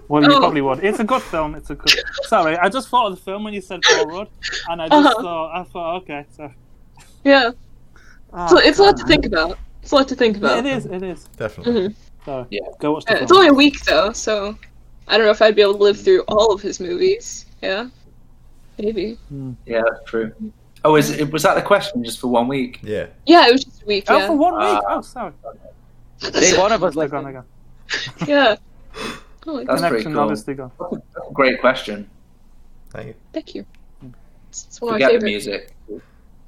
[0.09, 0.39] Well, you Oh.
[0.39, 0.85] probably would.
[0.85, 1.55] It's a good film.
[1.55, 1.93] It's a good.
[2.28, 4.28] Sorry, I just thought of the film when you said Paul Rudd,
[4.68, 5.22] and I just Uh-huh.
[5.22, 6.51] thought I thought okay, so.
[7.24, 7.51] yeah.
[8.33, 9.59] Oh, So it's a lot to think about.
[9.83, 10.59] It's a lot to think Yeah, about.
[10.59, 10.87] it is.
[10.87, 11.24] It is.
[11.37, 11.72] Definitely.
[11.89, 11.95] Mhm.
[12.24, 12.61] So Yeah.
[12.78, 13.22] go watch the Uh, film.
[13.24, 14.57] It's only a week though, so
[15.09, 17.47] I don't know if I'd be able to live through all of his movies.
[17.63, 17.89] Yeah,
[18.79, 19.19] maybe.
[19.67, 20.33] Yeah, that's true.
[20.85, 22.81] Oh, is it, was that the question just for one week?
[22.83, 23.07] Yeah.
[23.27, 24.05] Yeah, it was just a week.
[24.09, 24.63] Oh, Yeah, for one week.
[24.65, 24.81] Ah.
[24.89, 25.33] Oh, sorry.
[26.19, 27.45] See, one of us like gone again.
[28.27, 28.57] yeah.
[29.47, 30.21] Oh, my That's pretty Connection cool.
[30.21, 30.71] obviously gone.
[30.79, 32.11] That's a, great question.
[32.91, 33.15] Thank you.
[33.33, 33.65] Thank you.
[34.51, 35.75] It's, it's one of my Forget the music.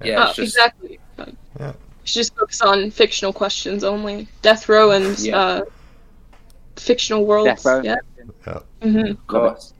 [0.05, 0.99] Yeah, oh, it's just exactly.
[1.19, 1.69] Yeah.
[1.69, 1.73] We
[2.05, 4.29] should just focus on fictional questions only.
[4.43, 5.39] Death Row and Yeah.
[5.39, 5.63] uh,
[6.77, 7.63] fictional worlds.
[7.63, 7.81] Death Row.
[7.83, 7.97] Yeah.
[8.47, 8.59] Yeah.
[8.83, 9.11] Mm-hmm.
[9.13, 9.75] of course.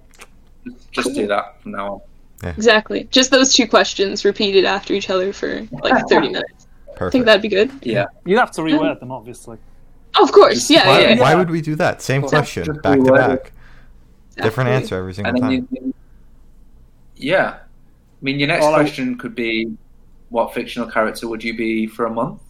[0.65, 2.01] Just, just do that from now on.
[2.43, 2.51] Yeah.
[2.51, 3.05] Exactly.
[3.11, 6.67] Just those two questions repeated after each other for like 30 minutes.
[7.01, 7.71] I think that'd be good.
[7.83, 8.07] Yeah.
[8.25, 9.59] You'd have to reword them, obviously.
[10.17, 10.71] Oh, of course.
[10.71, 10.87] Yeah.
[10.87, 11.21] why, yeah, yeah.
[11.21, 12.03] why would we do that?
[12.03, 13.43] Same question, just back to reword it.
[13.45, 13.53] back.
[14.43, 15.69] Different answer every single And then time.
[15.71, 15.95] you, you-
[17.17, 17.59] yeah.
[17.61, 19.73] I mean, your next Or like- question could be,
[20.29, 22.41] what fictional character would you be for a month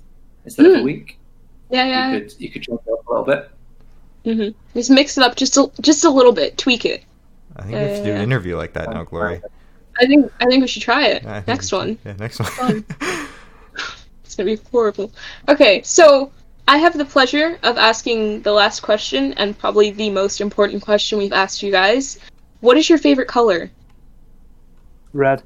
[0.45, 0.85] instead of a Hmm.
[0.85, 1.19] week?
[1.71, 2.13] Yeah, yeah.
[2.13, 3.51] You could you could change it up a little bit.
[4.25, 7.05] Hmm Just mix it up just a, just a little bit, tweak it.
[7.57, 9.43] I think we should to do an interview like that now, Glory.
[9.99, 11.23] I think I think we should try it.
[11.23, 11.99] Think Next we one.
[12.05, 12.85] Yeah, next one.
[14.33, 15.13] It's gonna be horrible.
[15.47, 16.33] Okay, so
[16.67, 21.19] I have the pleasure of asking the last question and probably the most important question
[21.19, 22.19] we've asked you guys.
[22.61, 23.71] What is your favorite color?
[25.13, 25.43] Red.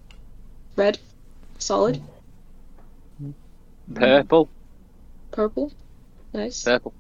[0.76, 1.00] Red?
[1.58, 2.00] Solid?
[3.92, 4.48] purple.
[5.32, 5.72] Purple?
[6.32, 6.62] Nice.
[6.62, 6.94] Purple.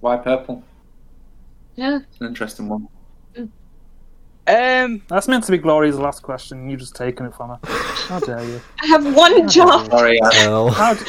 [0.00, 0.62] Why purple?
[1.74, 2.00] Yeah.
[2.10, 2.88] It's an interesting one.
[4.48, 6.58] Um, That's meant to be Glory's last question.
[6.60, 7.58] and You just taken it from her.
[7.64, 8.60] How dare you?
[8.80, 9.90] I have one job.
[9.90, 10.68] Sorry, I, L.
[10.70, 11.00] How d-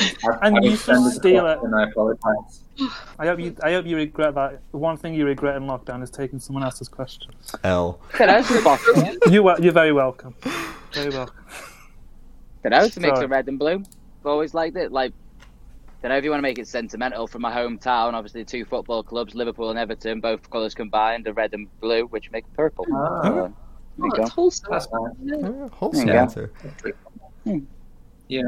[0.42, 1.60] I, And you extended should the steal it.
[1.60, 2.62] question, I apologize.
[3.20, 3.56] I hope you.
[3.62, 4.60] I hope you regret that.
[4.72, 7.32] The one thing you regret in lockdown is taking someone else's question.
[7.64, 8.00] L.
[8.18, 8.84] get out of box.
[9.30, 9.62] You are.
[9.62, 10.34] You're very welcome.
[10.94, 11.36] Very welcome.
[12.64, 13.26] Get out to mix Sorry.
[13.26, 13.84] of red and blue.
[14.22, 14.92] I've always liked it.
[14.92, 15.14] Like
[16.02, 19.34] Then if you want to make it sentimental, from my hometown, obviously two football clubs,
[19.34, 22.86] Liverpool and Everton, both colours combined, are red and blue, which make purple.
[22.94, 23.22] Ah.
[23.24, 23.54] So,
[24.00, 24.28] Oh, you go.
[24.28, 24.68] wholesome.
[24.70, 25.12] That's nice.
[25.42, 26.22] Yeah, wholesome Yeah.
[26.22, 26.52] answer.
[28.28, 28.42] Yeah.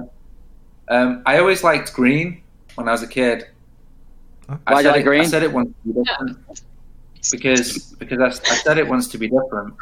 [0.90, 2.44] Um, I always liked green
[2.76, 3.46] when I was a kid.
[4.48, 5.22] I Why do you said like it, green?
[5.22, 6.38] I said it once to be different
[7.32, 9.74] because because I, I said it once to be different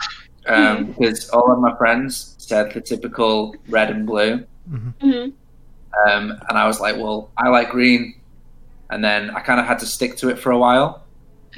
[0.47, 5.34] um, because all of my friends said the typical red and blue, Mhm.
[6.06, 8.20] Um, and I was like, well, I like green,
[8.89, 11.04] and then I kind of had to stick to it for a while.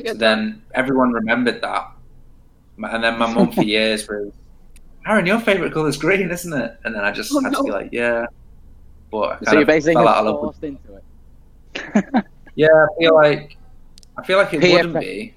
[0.06, 1.92] So then everyone remembered that,
[2.78, 4.32] and then my mum for years was,
[5.08, 6.78] Aaron, your favorite color is green, isn't it?
[6.84, 8.26] And then I just Oh, had to be like, yeah.
[9.12, 11.04] But I So kind you're of basically fell out of love with forced into it.
[12.56, 13.58] Yeah, I feel like
[14.18, 15.36] I feel like it Peer wouldn't be,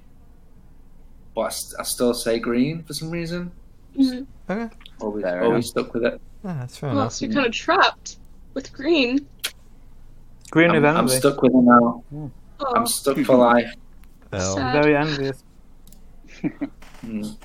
[1.34, 3.52] but I, I still say green for some reason.
[3.98, 4.26] Mhm.
[4.48, 4.74] Okay.
[5.00, 6.20] Always, always stuck with it.
[6.44, 7.12] Yeah, that's fair Well, enough.
[7.12, 8.16] so you're kind of trapped
[8.54, 9.26] with green.
[10.50, 12.04] Green I'm, with I'm stuck with it now.
[12.12, 12.30] Oh,
[12.74, 13.72] I'm stuck for life.
[14.32, 14.82] Well, Sad.
[14.82, 15.42] Very envious.
[17.04, 17.36] Mm.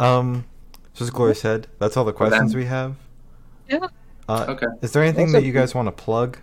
[0.00, 0.44] Um,
[0.94, 2.96] so as Gloria said, that's all the questions then- we have.
[3.68, 3.86] Yeah.
[4.28, 4.66] Uh, Okay.
[4.82, 6.38] Is there anything Also- that you guys want to plug?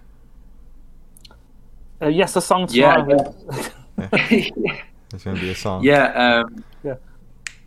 [2.01, 3.35] Uh, yes, a song Yeah, tomorrow.
[3.97, 5.83] There's going to be a song.
[5.83, 6.43] yeah.
[6.45, 6.95] Um, Yeah.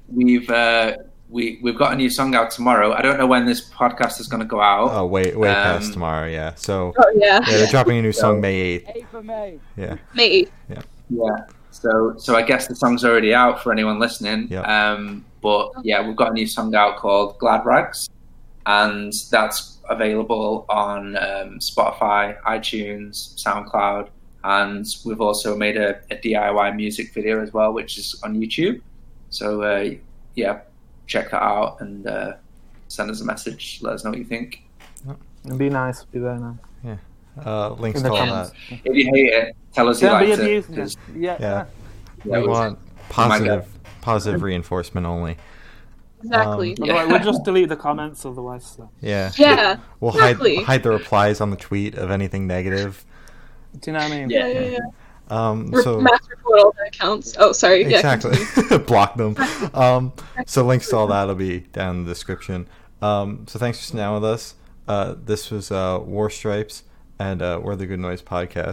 [0.09, 0.97] We've uh,
[1.35, 2.93] we we've got a new song out tomorrow.
[2.93, 4.93] I don't know when this podcast is going to go out.
[4.93, 6.29] Oh, wait, way past Um, tomorrow.
[6.29, 6.55] Yeah.
[6.55, 7.41] So oh yeah.
[7.49, 8.87] yeah, they're dropping a new song May eighth.
[8.87, 9.59] 8th of May.
[9.77, 9.97] Yeah.
[10.15, 10.51] May 8th.
[11.11, 11.37] Yeah.
[11.73, 14.47] So so I guess the song's already out for anyone listening.
[14.49, 14.61] Yeah.
[14.63, 18.09] Um, but yeah, we've got a new song out called Glad Rags,
[18.67, 24.09] and that's available on um, Spotify, iTunes, SoundCloud,
[24.45, 28.81] and we've also made a, a DIY music video as well, which is on YouTube.
[29.31, 29.91] So uh,
[30.37, 30.61] yeah,
[31.07, 32.35] check that out and uh,
[32.89, 33.79] send us a message.
[33.83, 34.63] Let us know what you think.
[35.45, 36.05] It'd Be nice.
[36.05, 36.99] Be very nice.
[37.45, 38.53] Uh, links In to the all that.
[38.71, 40.45] If you hate it, tell us you Don't be liked it.
[40.45, 40.75] abused.
[40.75, 41.37] 'cause, Yeah.
[41.41, 41.65] Yeah.
[42.25, 42.79] yeah, we want
[43.09, 43.67] positive,
[44.03, 45.37] positive reinforcement only.
[46.23, 46.77] Exactly.
[46.81, 47.05] Um, Yeah.
[47.07, 48.65] We'll just delete the comments otherwise.
[48.65, 48.89] So.
[49.01, 49.33] Yeah.
[49.37, 49.79] yeah.
[50.01, 50.57] We'll exactly.
[50.57, 53.05] hide hide the replies on the tweet of anything negative.
[53.81, 54.31] Do you know what I mean?
[54.31, 54.79] Yeah, yeah, yeah.
[55.31, 56.05] Um, so
[56.45, 57.35] all their accounts.
[57.39, 57.83] Oh, sorry.
[57.83, 58.79] Exactly continue.
[58.87, 59.37] block them.
[59.75, 60.13] Um,
[60.47, 62.69] so links to all that will be down in the description.
[63.03, 64.55] Um, so thanks for sitting down with us.
[64.87, 66.85] Uh, this was uh, War Stripes,
[67.19, 68.73] and uh, we're the Good Noise Podcast.